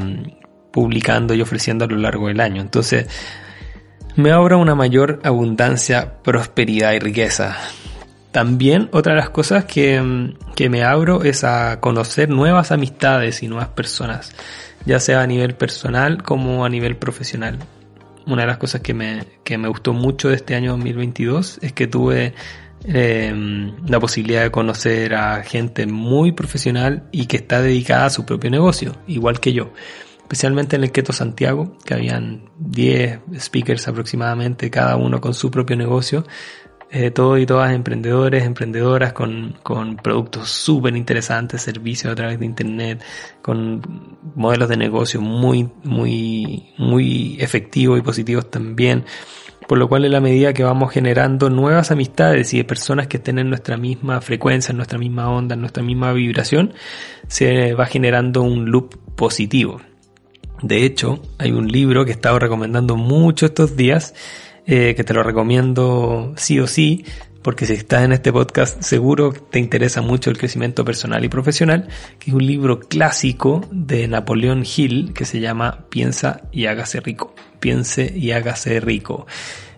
publicando 0.71 1.33
y 1.33 1.41
ofreciendo 1.41 1.83
a 1.83 1.89
lo 1.89 1.97
largo 1.97 2.29
del 2.29 2.39
año. 2.39 2.61
Entonces, 2.61 3.05
me 4.15 4.31
abro 4.31 4.59
una 4.59 4.75
mayor 4.75 5.19
abundancia, 5.23 6.13
prosperidad 6.23 6.93
y 6.93 6.99
riqueza. 6.99 7.57
También 8.31 8.89
otra 8.91 9.13
de 9.13 9.19
las 9.19 9.29
cosas 9.29 9.65
que, 9.65 10.01
me 10.69 10.83
abro 10.83 11.23
es 11.23 11.43
a 11.43 11.79
conocer 11.79 12.29
nuevas 12.29 12.71
amistades 12.71 13.43
y 13.43 13.47
nuevas 13.47 13.69
personas, 13.69 14.33
ya 14.85 14.99
sea 14.99 15.21
a 15.21 15.27
nivel 15.27 15.55
personal 15.55 16.23
como 16.23 16.65
a 16.65 16.69
nivel 16.69 16.97
profesional. 16.97 17.59
Una 18.25 18.41
de 18.41 18.47
las 18.47 18.57
cosas 18.57 18.81
que 18.81 18.93
me, 18.93 19.23
que 19.43 19.57
me 19.57 19.67
gustó 19.67 19.93
mucho 19.93 20.29
de 20.29 20.35
este 20.35 20.55
año 20.55 20.71
2022 20.71 21.59
es 21.61 21.73
que 21.73 21.87
tuve 21.87 22.33
em, 22.85 23.75
la 23.87 23.99
posibilidad 23.99 24.43
de 24.43 24.51
conocer 24.51 25.13
a 25.13 25.43
gente 25.43 25.85
muy 25.85 26.31
profesional 26.31 27.03
y 27.11 27.27
que 27.27 27.37
está 27.37 27.61
dedicada 27.61 28.05
a 28.05 28.09
su 28.09 28.25
propio 28.25 28.49
negocio, 28.49 28.95
igual 29.07 29.39
que 29.39 29.53
yo 29.53 29.71
especialmente 30.25 30.75
en 30.75 30.83
el 30.83 30.91
Keto 30.91 31.13
Santiago, 31.13 31.77
que 31.85 31.93
habían 31.93 32.49
10 32.57 33.19
speakers 33.39 33.87
aproximadamente, 33.87 34.71
cada 34.71 34.95
uno 34.95 35.21
con 35.21 35.35
su 35.35 35.51
propio 35.51 35.77
negocio, 35.77 36.25
eh, 36.89 37.11
todos 37.11 37.39
y 37.39 37.45
todas 37.45 37.71
emprendedores, 37.73 38.43
emprendedoras 38.43 39.13
con, 39.13 39.55
con 39.61 39.97
productos 39.97 40.49
súper 40.49 40.95
interesantes, 40.95 41.61
servicios 41.61 42.11
a 42.11 42.15
través 42.15 42.39
de 42.39 42.45
internet, 42.47 43.03
con 43.43 44.17
modelos 44.33 44.67
de 44.67 44.77
negocio 44.77 45.21
muy, 45.21 45.69
muy, 45.83 46.73
muy 46.79 47.37
efectivos 47.39 47.99
y 47.99 48.01
positivos 48.01 48.49
también. 48.49 49.05
Por 49.67 49.77
lo 49.77 49.87
cual 49.87 50.05
en 50.05 50.11
la 50.11 50.21
medida 50.21 50.53
que 50.53 50.63
vamos 50.63 50.91
generando 50.91 51.51
nuevas 51.51 51.91
amistades 51.91 52.51
y 52.55 52.57
de 52.57 52.63
personas 52.63 53.07
que 53.07 53.17
estén 53.17 53.37
en 53.37 53.49
nuestra 53.49 53.77
misma 53.77 54.21
frecuencia, 54.21 54.71
en 54.71 54.77
nuestra 54.77 54.97
misma 54.97 55.29
onda, 55.29 55.53
en 55.53 55.61
nuestra 55.61 55.83
misma 55.83 56.13
vibración, 56.13 56.73
se 57.27 57.75
va 57.75 57.85
generando 57.85 58.41
un 58.41 58.71
loop 58.71 58.95
positivo. 59.15 59.81
De 60.61 60.85
hecho, 60.85 61.21
hay 61.37 61.51
un 61.51 61.67
libro 61.67 62.05
que 62.05 62.11
he 62.11 62.13
estado 62.13 62.39
recomendando 62.39 62.95
mucho 62.95 63.45
estos 63.45 63.75
días, 63.75 64.13
eh, 64.65 64.95
que 64.95 65.03
te 65.03 65.13
lo 65.13 65.23
recomiendo 65.23 66.33
sí 66.37 66.59
o 66.59 66.67
sí, 66.67 67.05
porque 67.45 67.67
si 67.67 67.73
estás 67.73 68.03
en 68.03 68.11
este 68.11 68.33
podcast 68.33 68.81
seguro 68.81 69.31
te 69.31 69.59
interesa 69.59 70.01
mucho 70.01 70.31
el 70.31 70.37
crecimiento 70.39 70.83
personal 70.83 71.23
y 71.23 71.29
profesional, 71.29 71.87
que 72.17 72.31
es 72.31 72.35
un 72.35 72.43
libro 72.43 72.79
clásico 72.79 73.63
de 73.69 74.07
Napoleón 74.07 74.63
Hill 74.65 75.13
que 75.13 75.25
se 75.25 75.39
llama 75.39 75.85
Piensa 75.89 76.41
y 76.51 76.65
hágase 76.65 77.01
rico. 77.01 77.35
Piense 77.59 78.11
y 78.15 78.31
hágase 78.31 78.79
rico. 78.79 79.27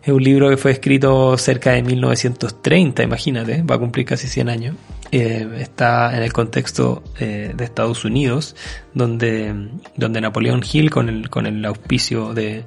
Es 0.01 0.13
un 0.13 0.23
libro 0.23 0.49
que 0.49 0.55
fue 0.55 0.71
escrito 0.71 1.37
cerca 1.37 1.71
de 1.71 1.83
1930, 1.83 3.03
imagínate, 3.03 3.61
va 3.63 3.75
a 3.75 3.79
cumplir 3.79 4.05
casi 4.05 4.29
100 4.29 4.47
años. 4.47 4.75
Eh, 5.11 5.47
está 5.59 6.15
en 6.15 6.23
el 6.23 6.33
contexto 6.33 7.03
eh, 7.19 7.53
de 7.55 7.63
Estados 7.63 8.05
Unidos, 8.05 8.55
donde, 8.93 9.53
donde 9.95 10.21
Napoleón 10.21 10.61
Hill, 10.69 10.89
con 10.89 11.09
el, 11.09 11.29
con 11.29 11.45
el 11.45 11.63
auspicio 11.65 12.33
de, 12.33 12.65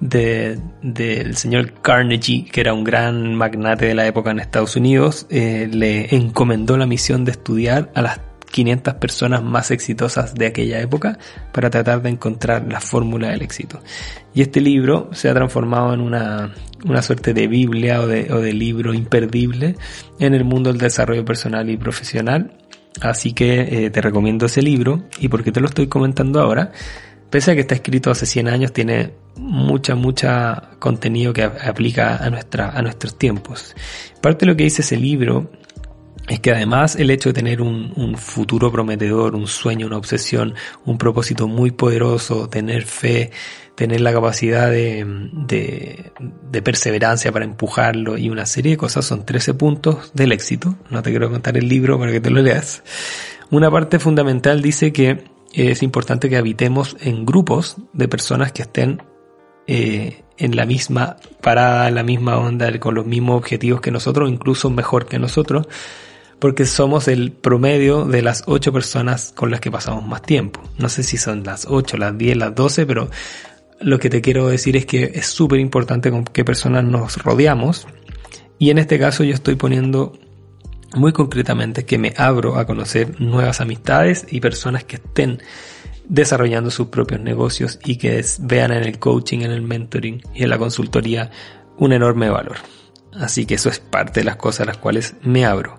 del 0.00 1.36
señor 1.36 1.72
Carnegie, 1.82 2.44
que 2.44 2.60
era 2.60 2.72
un 2.72 2.84
gran 2.84 3.34
magnate 3.34 3.86
de 3.86 3.94
la 3.94 4.06
época 4.06 4.30
en 4.30 4.40
Estados 4.40 4.76
Unidos, 4.76 5.26
eh, 5.30 5.68
le 5.70 6.14
encomendó 6.14 6.76
la 6.76 6.86
misión 6.86 7.24
de 7.24 7.32
estudiar 7.32 7.90
a 7.94 8.02
las 8.02 8.20
500 8.50 8.94
personas 8.94 9.42
más 9.42 9.70
exitosas 9.70 10.34
de 10.34 10.46
aquella 10.46 10.80
época 10.80 11.18
para 11.52 11.70
tratar 11.70 12.02
de 12.02 12.10
encontrar 12.10 12.66
la 12.70 12.80
fórmula 12.80 13.30
del 13.30 13.42
éxito. 13.42 13.80
Y 14.34 14.42
este 14.42 14.60
libro 14.60 15.10
se 15.12 15.28
ha 15.28 15.34
transformado 15.34 15.92
en 15.94 16.00
una, 16.00 16.54
una 16.84 17.02
suerte 17.02 17.34
de 17.34 17.46
Biblia 17.46 18.00
o 18.00 18.06
de, 18.06 18.32
o 18.32 18.40
de 18.40 18.52
libro 18.52 18.94
imperdible 18.94 19.76
en 20.18 20.34
el 20.34 20.44
mundo 20.44 20.70
del 20.70 20.78
desarrollo 20.78 21.24
personal 21.24 21.68
y 21.70 21.76
profesional. 21.76 22.56
Así 23.00 23.32
que 23.32 23.86
eh, 23.86 23.90
te 23.90 24.00
recomiendo 24.00 24.46
ese 24.46 24.62
libro 24.62 25.04
y 25.20 25.28
porque 25.28 25.52
te 25.52 25.60
lo 25.60 25.68
estoy 25.68 25.86
comentando 25.86 26.40
ahora, 26.40 26.72
pese 27.30 27.52
a 27.52 27.54
que 27.54 27.60
está 27.60 27.74
escrito 27.74 28.10
hace 28.10 28.26
100 28.26 28.48
años, 28.48 28.72
tiene 28.72 29.12
mucha, 29.36 29.94
mucha 29.94 30.70
contenido 30.78 31.32
que 31.32 31.42
aplica 31.42 32.16
a, 32.16 32.30
nuestra, 32.30 32.70
a 32.70 32.82
nuestros 32.82 33.16
tiempos. 33.16 33.74
Parte 34.20 34.46
de 34.46 34.52
lo 34.52 34.56
que 34.56 34.64
dice 34.64 34.82
ese 34.82 34.96
libro 34.96 35.50
es 36.28 36.40
que 36.40 36.50
además 36.50 36.96
el 36.96 37.10
hecho 37.10 37.30
de 37.30 37.32
tener 37.32 37.62
un, 37.62 38.16
futuro 38.16 38.70
prometedor, 38.70 39.34
un 39.34 39.46
sueño, 39.46 39.86
una 39.86 39.96
obsesión, 39.96 40.54
un 40.84 40.98
propósito 40.98 41.48
muy 41.48 41.70
poderoso, 41.70 42.48
tener 42.48 42.84
fe, 42.84 43.30
tener 43.74 44.00
la 44.00 44.12
capacidad 44.12 44.70
de, 44.70 45.06
de, 45.46 46.62
perseverancia 46.62 47.32
para 47.32 47.44
empujarlo 47.44 48.18
y 48.18 48.28
una 48.28 48.44
serie 48.44 48.72
de 48.72 48.76
cosas 48.76 49.06
son 49.06 49.24
13 49.24 49.54
puntos 49.54 50.10
del 50.14 50.32
éxito. 50.32 50.76
No 50.90 51.02
te 51.02 51.10
quiero 51.10 51.30
contar 51.30 51.56
el 51.56 51.68
libro 51.68 51.98
para 51.98 52.12
que 52.12 52.20
te 52.20 52.30
lo 52.30 52.42
leas. 52.42 52.82
Una 53.50 53.70
parte 53.70 53.98
fundamental 53.98 54.60
dice 54.60 54.92
que 54.92 55.24
es 55.54 55.82
importante 55.82 56.28
que 56.28 56.36
habitemos 56.36 56.96
en 57.00 57.24
grupos 57.24 57.76
de 57.94 58.06
personas 58.06 58.52
que 58.52 58.62
estén 58.62 59.02
eh, 59.66 60.22
en 60.36 60.56
la 60.56 60.66
misma 60.66 61.16
parada, 61.40 61.88
en 61.88 61.94
la 61.94 62.02
misma 62.02 62.36
onda, 62.36 62.78
con 62.78 62.94
los 62.94 63.06
mismos 63.06 63.38
objetivos 63.38 63.80
que 63.80 63.90
nosotros, 63.90 64.28
incluso 64.30 64.70
mejor 64.70 65.06
que 65.06 65.18
nosotros, 65.18 65.66
porque 66.38 66.66
somos 66.66 67.08
el 67.08 67.32
promedio 67.32 68.04
de 68.04 68.22
las 68.22 68.44
ocho 68.46 68.72
personas 68.72 69.32
con 69.34 69.50
las 69.50 69.60
que 69.60 69.70
pasamos 69.70 70.06
más 70.06 70.22
tiempo. 70.22 70.60
No 70.78 70.88
sé 70.88 71.02
si 71.02 71.16
son 71.16 71.42
las 71.42 71.66
ocho, 71.68 71.96
las 71.96 72.16
diez, 72.16 72.36
las 72.36 72.54
doce, 72.54 72.86
pero 72.86 73.10
lo 73.80 73.98
que 73.98 74.10
te 74.10 74.20
quiero 74.20 74.48
decir 74.48 74.76
es 74.76 74.86
que 74.86 75.12
es 75.14 75.26
súper 75.26 75.60
importante 75.60 76.10
con 76.10 76.24
qué 76.24 76.44
personas 76.44 76.84
nos 76.84 77.16
rodeamos. 77.22 77.86
Y 78.58 78.70
en 78.70 78.78
este 78.78 78.98
caso 78.98 79.24
yo 79.24 79.34
estoy 79.34 79.56
poniendo 79.56 80.18
muy 80.94 81.12
concretamente 81.12 81.84
que 81.84 81.98
me 81.98 82.14
abro 82.16 82.56
a 82.56 82.66
conocer 82.66 83.20
nuevas 83.20 83.60
amistades 83.60 84.26
y 84.30 84.40
personas 84.40 84.84
que 84.84 84.96
estén 84.96 85.42
desarrollando 86.08 86.70
sus 86.70 86.88
propios 86.88 87.20
negocios 87.20 87.78
y 87.84 87.96
que 87.96 88.24
vean 88.40 88.72
en 88.72 88.84
el 88.84 88.98
coaching, 88.98 89.40
en 89.40 89.50
el 89.50 89.62
mentoring 89.62 90.22
y 90.34 90.44
en 90.44 90.50
la 90.50 90.58
consultoría 90.58 91.30
un 91.76 91.92
enorme 91.92 92.30
valor. 92.30 92.56
Así 93.12 93.46
que 93.46 93.54
eso 93.54 93.68
es 93.68 93.80
parte 93.80 94.20
de 94.20 94.24
las 94.24 94.36
cosas 94.36 94.60
a 94.62 94.64
las 94.66 94.78
cuales 94.78 95.14
me 95.22 95.44
abro. 95.44 95.78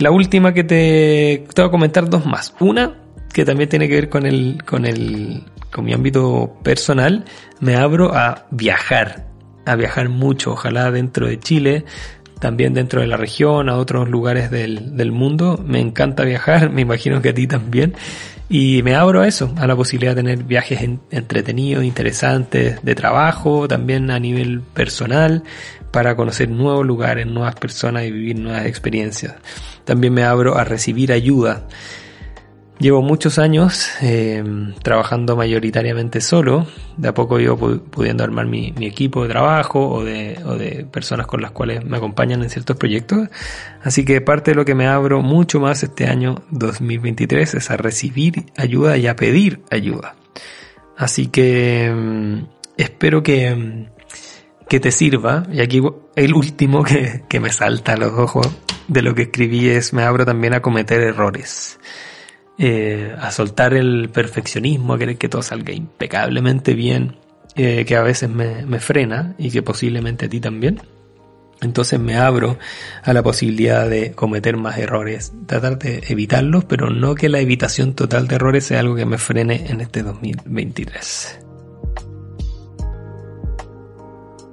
La 0.00 0.10
última 0.10 0.54
que 0.54 0.64
te, 0.64 1.44
te 1.54 1.60
voy 1.60 1.68
a 1.68 1.70
comentar 1.70 2.08
dos 2.08 2.24
más. 2.24 2.54
Una 2.58 2.94
que 3.34 3.44
también 3.44 3.68
tiene 3.68 3.86
que 3.86 3.96
ver 3.96 4.08
con 4.08 4.24
el, 4.24 4.62
con 4.64 4.86
el, 4.86 5.44
con 5.70 5.84
mi 5.84 5.92
ámbito 5.92 6.56
personal, 6.62 7.26
me 7.60 7.76
abro 7.76 8.14
a 8.14 8.46
viajar, 8.50 9.26
a 9.66 9.76
viajar 9.76 10.08
mucho, 10.08 10.52
ojalá 10.52 10.90
dentro 10.90 11.26
de 11.26 11.38
Chile, 11.38 11.84
también 12.40 12.72
dentro 12.72 13.02
de 13.02 13.08
la 13.08 13.18
región, 13.18 13.68
a 13.68 13.76
otros 13.76 14.08
lugares 14.08 14.50
del, 14.50 14.96
del 14.96 15.12
mundo. 15.12 15.62
Me 15.62 15.80
encanta 15.80 16.24
viajar, 16.24 16.70
me 16.72 16.80
imagino 16.80 17.20
que 17.20 17.28
a 17.28 17.34
ti 17.34 17.46
también. 17.46 17.94
Y 18.52 18.82
me 18.82 18.96
abro 18.96 19.20
a 19.20 19.28
eso, 19.28 19.54
a 19.58 19.66
la 19.68 19.76
posibilidad 19.76 20.16
de 20.16 20.24
tener 20.24 20.42
viajes 20.42 20.80
entretenidos, 21.12 21.84
interesantes, 21.84 22.82
de 22.82 22.94
trabajo, 22.96 23.68
también 23.68 24.10
a 24.10 24.18
nivel 24.18 24.60
personal, 24.60 25.44
para 25.92 26.16
conocer 26.16 26.48
nuevos 26.48 26.84
lugares, 26.84 27.28
nuevas 27.28 27.54
personas 27.54 28.06
y 28.06 28.10
vivir 28.10 28.40
nuevas 28.40 28.66
experiencias. 28.66 29.36
También 29.84 30.14
me 30.14 30.24
abro 30.24 30.58
a 30.58 30.64
recibir 30.64 31.12
ayuda. 31.12 31.68
Llevo 32.80 33.02
muchos 33.02 33.38
años 33.38 33.90
eh, 34.00 34.42
trabajando 34.82 35.36
mayoritariamente 35.36 36.22
solo. 36.22 36.66
De 36.96 37.08
a 37.08 37.14
poco 37.14 37.38
iba 37.38 37.54
pudiendo 37.54 38.24
armar 38.24 38.46
mi, 38.46 38.72
equipo 38.80 39.22
de 39.22 39.28
trabajo 39.28 39.86
o 39.86 40.02
de, 40.02 40.40
o 40.46 40.54
de, 40.54 40.86
personas 40.90 41.26
con 41.26 41.42
las 41.42 41.50
cuales 41.50 41.84
me 41.84 41.98
acompañan 41.98 42.42
en 42.42 42.48
ciertos 42.48 42.78
proyectos. 42.78 43.28
Así 43.82 44.06
que 44.06 44.22
parte 44.22 44.52
de 44.52 44.54
lo 44.54 44.64
que 44.64 44.74
me 44.74 44.86
abro 44.86 45.20
mucho 45.20 45.60
más 45.60 45.82
este 45.82 46.06
año 46.06 46.42
2023 46.52 47.52
es 47.52 47.70
a 47.70 47.76
recibir 47.76 48.46
ayuda 48.56 48.96
y 48.96 49.08
a 49.08 49.14
pedir 49.14 49.60
ayuda. 49.70 50.16
Así 50.96 51.26
que 51.26 51.92
mm, 51.94 52.44
espero 52.78 53.22
que, 53.22 53.88
que 54.70 54.80
te 54.80 54.90
sirva. 54.90 55.42
Y 55.52 55.60
aquí 55.60 55.82
el 56.16 56.32
último 56.32 56.82
que, 56.82 57.24
que 57.28 57.40
me 57.40 57.52
salta 57.52 57.92
a 57.92 57.98
los 57.98 58.12
ojos 58.14 58.48
de 58.88 59.02
lo 59.02 59.14
que 59.14 59.24
escribí 59.24 59.68
es 59.68 59.92
me 59.92 60.02
abro 60.02 60.24
también 60.24 60.54
a 60.54 60.62
cometer 60.62 61.02
errores. 61.02 61.78
Eh, 62.62 63.16
a 63.18 63.30
soltar 63.30 63.72
el 63.72 64.10
perfeccionismo, 64.12 64.92
a 64.92 64.98
querer 64.98 65.16
que 65.16 65.30
todo 65.30 65.40
salga 65.40 65.72
impecablemente 65.72 66.74
bien, 66.74 67.16
eh, 67.56 67.86
que 67.86 67.96
a 67.96 68.02
veces 68.02 68.28
me, 68.28 68.66
me, 68.66 68.80
frena 68.80 69.34
y 69.38 69.50
que 69.50 69.62
posiblemente 69.62 70.26
a 70.26 70.28
ti 70.28 70.40
también. 70.40 70.78
Entonces 71.62 71.98
me 71.98 72.18
abro 72.18 72.58
a 73.02 73.14
la 73.14 73.22
posibilidad 73.22 73.88
de 73.88 74.12
cometer 74.12 74.58
más 74.58 74.76
errores, 74.76 75.32
tratar 75.46 75.78
de 75.78 76.04
evitarlos, 76.08 76.66
pero 76.66 76.90
no 76.90 77.14
que 77.14 77.30
la 77.30 77.40
evitación 77.40 77.94
total 77.94 78.28
de 78.28 78.34
errores 78.34 78.66
sea 78.66 78.80
algo 78.80 78.94
que 78.94 79.06
me 79.06 79.16
frene 79.16 79.64
en 79.70 79.80
este 79.80 80.02
2023. 80.02 81.40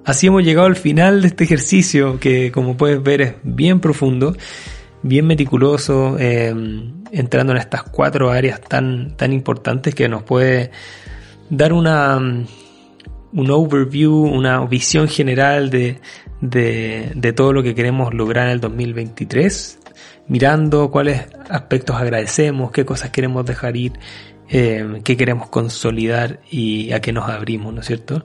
Así 0.05 0.27
hemos 0.27 0.45
llegado 0.45 0.67
al 0.67 0.77
final 0.77 1.23
de 1.23 1.27
este 1.27 1.43
ejercicio 1.43 2.21
que 2.21 2.53
como 2.53 2.77
puedes 2.77 3.03
ver 3.03 3.21
es 3.21 3.33
bien 3.43 3.81
profundo 3.81 4.33
bien 5.01 5.25
meticuloso, 5.27 6.17
eh, 6.19 6.53
entrando 7.11 7.53
en 7.53 7.59
estas 7.59 7.83
cuatro 7.83 8.31
áreas 8.31 8.61
tan, 8.61 9.15
tan 9.15 9.33
importantes 9.33 9.95
que 9.95 10.07
nos 10.07 10.23
puede 10.23 10.71
dar 11.49 11.73
una, 11.73 12.17
un 12.17 13.51
overview, 13.51 14.13
una 14.13 14.65
visión 14.65 15.07
general 15.07 15.69
de, 15.69 15.99
de, 16.41 17.33
todo 17.35 17.53
lo 17.53 17.63
que 17.63 17.75
queremos 17.75 18.13
lograr 18.13 18.47
en 18.47 18.53
el 18.53 18.59
2023, 18.59 19.79
mirando 20.27 20.89
cuáles 20.91 21.25
aspectos 21.49 21.95
agradecemos, 21.95 22.71
qué 22.71 22.85
cosas 22.85 23.11
queremos 23.11 23.45
dejar 23.45 23.75
ir, 23.75 23.93
eh, 24.49 25.01
qué 25.03 25.17
queremos 25.17 25.49
consolidar 25.49 26.39
y 26.49 26.91
a 26.93 27.01
qué 27.01 27.11
nos 27.11 27.29
abrimos, 27.29 27.73
¿no 27.73 27.81
es 27.81 27.87
cierto? 27.87 28.23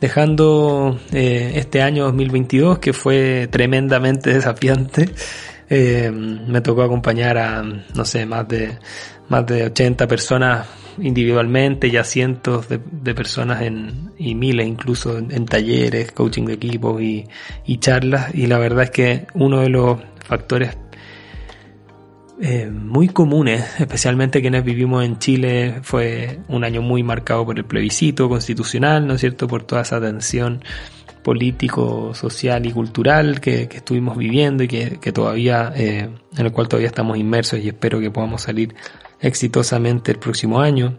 Dejando 0.00 0.98
eh, 1.12 1.52
este 1.56 1.82
año 1.82 2.04
2022 2.04 2.78
que 2.78 2.92
fue 2.92 3.48
tremendamente 3.50 4.30
desafiante, 4.34 5.10
eh, 5.70 6.10
me 6.10 6.60
tocó 6.60 6.82
acompañar 6.82 7.38
a, 7.38 7.62
no 7.62 8.04
sé, 8.04 8.26
más 8.26 8.46
de, 8.48 8.76
más 9.28 9.46
de 9.46 9.66
80 9.66 10.08
personas 10.08 10.66
individualmente 10.98 11.86
y 11.86 11.96
a 11.96 12.02
cientos 12.02 12.68
de, 12.68 13.14
personas 13.14 13.62
en, 13.62 14.12
y 14.18 14.34
miles 14.34 14.66
incluso 14.66 15.16
en, 15.16 15.46
talleres, 15.46 16.10
coaching 16.10 16.46
de 16.46 16.54
equipos 16.54 17.00
y, 17.00 17.24
y, 17.64 17.78
charlas. 17.78 18.34
Y 18.34 18.48
la 18.48 18.58
verdad 18.58 18.84
es 18.84 18.90
que 18.90 19.26
uno 19.34 19.60
de 19.60 19.68
los 19.68 20.00
factores 20.26 20.76
eh, 22.42 22.70
muy 22.70 23.08
comunes, 23.08 23.78
especialmente 23.78 24.40
quienes 24.40 24.64
vivimos 24.64 25.04
en 25.04 25.18
Chile, 25.18 25.80
fue 25.82 26.40
un 26.48 26.64
año 26.64 26.82
muy 26.82 27.02
marcado 27.02 27.44
por 27.46 27.58
el 27.58 27.64
plebiscito 27.64 28.28
constitucional, 28.28 29.06
¿no 29.06 29.14
es 29.14 29.20
cierto? 29.20 29.46
Por 29.46 29.62
toda 29.62 29.82
esa 29.82 30.00
tensión 30.00 30.64
político, 31.22 32.14
social 32.14 32.66
y 32.66 32.72
cultural 32.72 33.40
que, 33.40 33.62
estuvimos 33.62 34.16
viviendo 34.16 34.62
y 34.62 34.68
que, 34.68 35.12
todavía, 35.12 35.72
eh, 35.76 36.08
en 36.36 36.46
el 36.46 36.52
cual 36.52 36.68
todavía 36.68 36.88
estamos 36.88 37.18
inmersos 37.18 37.60
y 37.60 37.68
espero 37.68 38.00
que 38.00 38.10
podamos 38.10 38.42
salir 38.42 38.74
exitosamente 39.20 40.12
el 40.12 40.18
próximo 40.18 40.60
año 40.60 40.98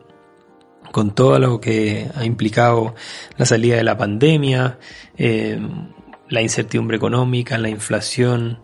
con 0.91 1.15
todo 1.15 1.39
lo 1.39 1.61
que 1.61 2.09
ha 2.15 2.25
implicado 2.25 2.95
la 3.37 3.45
salida 3.45 3.77
de 3.77 3.83
la 3.83 3.97
pandemia, 3.97 4.77
eh, 5.17 5.59
la 6.29 6.41
incertidumbre 6.41 6.97
económica, 6.97 7.57
la 7.57 7.69
inflación, 7.69 8.59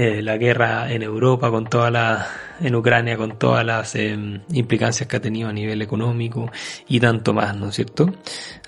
eh, 0.00 0.22
la 0.22 0.36
guerra 0.36 0.92
en 0.92 1.02
Europa 1.02 1.50
con 1.50 1.66
toda 1.66 1.90
la 1.90 2.28
en 2.60 2.76
Ucrania 2.76 3.16
con 3.16 3.36
todas 3.36 3.66
las 3.66 3.96
em, 3.96 4.42
implicancias 4.52 5.08
que 5.08 5.16
ha 5.16 5.20
tenido 5.20 5.48
a 5.48 5.52
nivel 5.52 5.82
económico 5.82 6.52
y 6.86 7.00
tanto 7.00 7.34
más, 7.34 7.56
¿no 7.56 7.70
es 7.70 7.74
cierto? 7.74 8.14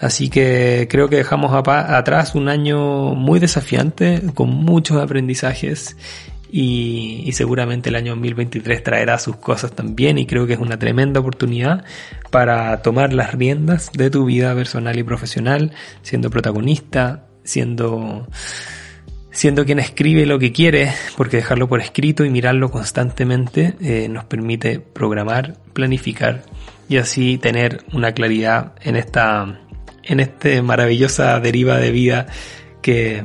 Así 0.01 0.29
que 0.29 0.89
creo 0.91 1.09
que 1.09 1.19
dejamos 1.19 1.53
atrás 1.55 2.35
un 2.35 2.49
año 2.49 3.15
muy 3.15 3.39
desafiante 3.39 4.23
con 4.35 4.49
muchos 4.49 5.01
aprendizajes 5.01 5.97
y, 6.51 7.31
seguramente 7.33 7.91
el 7.91 7.95
año 7.95 8.11
2023 8.17 8.83
traerá 8.83 9.17
sus 9.21 9.37
cosas 9.37 9.71
también 9.71 10.19
y 10.19 10.27
creo 10.27 10.49
que 10.49 10.55
es 10.55 10.59
una 10.59 10.81
tremenda 10.81 11.21
oportunidad 11.21 11.85
para 12.33 12.83
tomar 12.83 13.13
las 13.13 13.35
riendas 13.35 13.93
de 13.93 14.11
tu 14.11 14.25
vida 14.25 14.53
personal 14.57 14.99
y 14.99 15.05
profesional, 15.05 15.71
siendo 16.03 16.29
protagonista, 16.29 17.29
siendo 17.45 18.27
siendo 19.31 19.65
quien 19.65 19.79
escribe 19.79 20.27
lo 20.27 20.39
que 20.39 20.53
quiere, 20.53 20.93
porque 21.17 21.39
dejarlo 21.39 21.69
por 21.69 21.81
escrito 21.81 22.25
y 22.25 22.31
mirarlo 22.31 22.71
constantemente 22.71 23.75
eh, 23.81 24.09
nos 24.09 24.25
permite 24.25 24.81
programar, 24.81 25.57
planificar 25.73 26.43
y 26.89 26.97
así 26.97 27.39
tener 27.39 27.85
una 27.93 28.13
claridad 28.13 28.73
en 28.83 28.97
esta, 28.97 29.61
en 30.03 30.21
esta 30.21 30.63
maravillosa 30.63 31.39
deriva 31.41 31.79
de 31.79 31.91
vida 31.93 32.27
que 32.83 33.25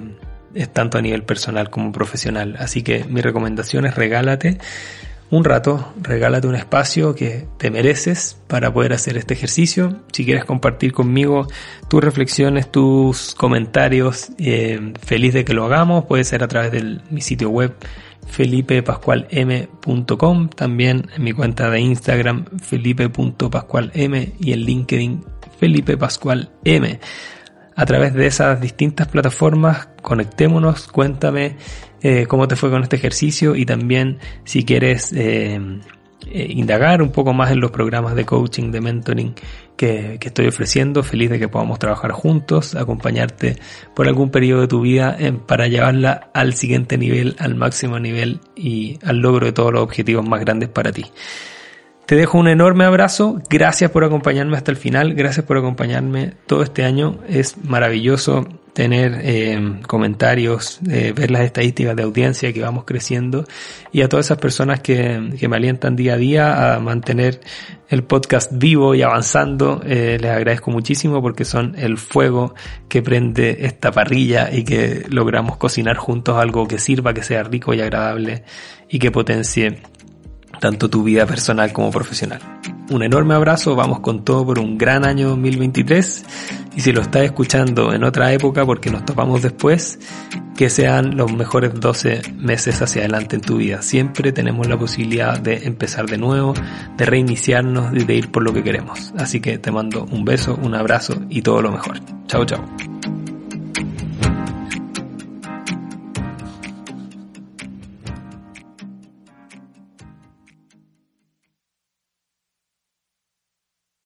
es 0.53 0.71
tanto 0.71 0.97
a 0.97 1.01
nivel 1.01 1.23
personal 1.23 1.69
como 1.69 1.91
profesional. 1.91 2.55
Así 2.59 2.83
que 2.83 3.03
mi 3.05 3.21
recomendación 3.21 3.85
es 3.85 3.95
regálate 3.95 4.59
un 5.31 5.43
rato, 5.43 5.93
regálate 6.01 6.47
un 6.47 6.55
espacio 6.55 7.15
que 7.15 7.47
te 7.57 7.71
mereces 7.71 8.38
para 8.47 8.71
poder 8.71 8.93
hacer 8.93 9.17
este 9.17 9.33
ejercicio. 9.33 10.01
Si 10.11 10.23
quieres 10.23 10.45
compartir 10.45 10.93
conmigo 10.93 11.47
tus 11.89 12.03
reflexiones, 12.03 12.71
tus 12.71 13.33
comentarios, 13.33 14.29
eh, 14.38 14.93
feliz 15.01 15.33
de 15.33 15.43
que 15.43 15.53
lo 15.53 15.65
hagamos, 15.65 16.05
puede 16.05 16.23
ser 16.23 16.43
a 16.43 16.47
través 16.47 16.71
de 16.71 16.99
mi 17.09 17.21
sitio 17.21 17.49
web 17.49 17.73
felipepascualm.com, 18.27 20.49
también 20.49 21.09
en 21.15 21.23
mi 21.23 21.33
cuenta 21.33 21.69
de 21.69 21.79
Instagram 21.79 22.45
felipe.pascualm 22.59 23.91
y 24.39 24.53
en 24.53 24.59
LinkedIn 24.59 25.23
Felipe 25.59 25.97
Pascual 25.97 26.51
M. 26.63 26.99
a 27.75 27.85
través 27.85 28.13
de 28.13 28.27
esas 28.27 28.61
distintas 28.61 29.07
plataformas, 29.07 29.89
conectémonos, 30.01 30.88
cuéntame 30.88 31.57
eh, 32.01 32.25
cómo 32.27 32.47
te 32.47 32.55
fue 32.55 32.69
con 32.69 32.84
este 32.84 32.95
ejercicio 32.95 33.55
y 33.55 33.65
también 33.65 34.19
si 34.43 34.63
quieres 34.63 35.12
eh, 35.13 35.60
eh, 36.27 36.47
indagar 36.49 37.01
un 37.01 37.12
poco 37.12 37.34
más 37.34 37.51
en 37.51 37.60
los 37.60 37.71
programas 37.71 38.15
de 38.15 38.25
coaching, 38.25 38.71
de 38.71 38.81
mentoring 38.81 39.36
que, 39.75 40.19
estoy 40.21 40.47
ofreciendo. 40.47 41.03
Feliz 41.03 41.29
de 41.29 41.39
que 41.39 41.47
podamos 41.47 41.79
trabajar 41.79 42.12
juntos, 42.12 42.75
acompañarte 42.75 43.58
por 43.93 44.08
algún 44.08 44.29
periodo 44.29 44.62
de 44.62 44.67
tu 44.67 44.81
vida 44.81 45.17
para 45.45 45.67
llevarla 45.67 46.29
al 46.34 46.53
siguiente 46.53 46.97
nivel, 46.97 47.36
al 47.39 47.55
máximo 47.55 47.99
nivel 47.99 48.39
y 48.55 48.99
al 49.03 49.17
logro 49.17 49.45
de 49.45 49.51
todos 49.51 49.73
los 49.73 49.84
objetivos 49.84 50.27
más 50.27 50.41
grandes 50.41 50.69
para 50.69 50.91
ti. 50.91 51.05
Te 52.05 52.15
dejo 52.15 52.38
un 52.38 52.47
enorme 52.47 52.86
abrazo. 52.86 53.41
Gracias 53.49 53.89
por 53.89 54.03
acompañarme 54.03 54.55
hasta 54.55 54.69
el 54.69 54.77
final. 54.77 55.15
Gracias 55.15 55.43
por 55.45 55.58
acompañarme 55.58 56.34
todo 56.45 56.62
este 56.62 56.84
año. 56.84 57.17
Es 57.27 57.58
maravilloso 57.63 58.47
tener 58.75 59.21
eh, 59.23 59.79
comentarios, 59.88 60.79
eh, 60.91 61.13
ver 61.15 61.31
las 61.31 61.43
estadísticas 61.43 61.95
de 61.95 62.03
audiencia 62.03 62.51
que 62.51 62.59
vamos 62.59 62.83
creciendo 62.83 63.45
y 63.93 64.01
a 64.01 64.09
todas 64.09 64.25
esas 64.25 64.38
personas 64.38 64.81
que, 64.81 65.31
que 65.39 65.47
me 65.47 65.55
alientan 65.55 65.95
día 65.95 66.15
a 66.15 66.17
día 66.17 66.75
a 66.75 66.79
mantener 66.81 67.39
el 67.88 68.03
podcast 68.03 68.51
vivo 68.53 68.93
y 68.93 69.01
avanzando. 69.01 69.81
Eh, 69.85 70.17
les 70.19 70.29
agradezco 70.29 70.71
muchísimo 70.71 71.21
porque 71.21 71.45
son 71.45 71.75
el 71.77 71.97
fuego 71.97 72.53
que 72.89 73.01
prende 73.01 73.59
esta 73.61 73.93
parrilla 73.93 74.49
y 74.51 74.65
que 74.65 75.05
logramos 75.07 75.55
cocinar 75.55 75.95
juntos 75.95 76.38
algo 76.38 76.67
que 76.67 76.77
sirva, 76.77 77.13
que 77.13 77.23
sea 77.23 77.43
rico 77.43 77.73
y 77.73 77.79
agradable 77.79 78.43
y 78.89 78.99
que 78.99 79.09
potencie 79.09 79.79
tanto 80.65 80.89
tu 80.89 81.04
vida 81.04 81.28
personal 81.28 81.71
como 81.71 81.91
profesional. 81.91 82.39
Un 82.89 83.04
enorme 83.04 83.36
abrazo, 83.36 83.75
vamos 83.75 83.99
con 83.99 84.25
todo 84.25 84.43
por 84.47 84.58
un 84.58 84.80
gran 84.80 85.06
año 85.06 85.30
2023 85.30 86.25
y 86.75 86.82
si 86.82 86.91
lo 86.91 87.01
estás 87.01 87.21
escuchando 87.21 87.93
en 87.93 88.04
otra 88.04 88.34
época 88.34 88.65
porque 88.65 88.89
nos 88.89 89.06
topamos 89.06 89.43
después, 89.43 89.99
que 90.58 90.71
sean 90.71 91.17
los 91.17 91.32
mejores 91.32 91.80
12 91.80 92.34
meses 92.38 92.82
hacia 92.82 93.04
adelante 93.04 93.36
en 93.36 93.43
tu 93.43 93.58
vida. 93.58 93.84
Siempre 93.84 94.32
tenemos 94.32 94.67
la 94.67 94.75
posibilidad 94.75 95.39
de 95.39 95.67
empezar 95.67 96.08
de 96.08 96.17
nuevo, 96.17 96.56
de 96.97 97.06
reiniciarnos 97.06 97.93
y 97.93 98.04
de 98.04 98.15
ir 98.15 98.32
por 98.32 98.41
lo 98.41 98.51
que 98.51 98.63
queremos. 98.63 99.13
Así 99.19 99.41
que 99.41 99.60
te 99.60 99.69
mando 99.69 100.08
un 100.10 100.25
beso, 100.25 100.58
un 100.60 100.73
abrazo 100.73 101.13
y 101.30 101.43
todo 101.43 101.62
lo 101.62 101.71
mejor. 101.71 101.99
Chao, 102.25 102.43
chao. 102.43 102.65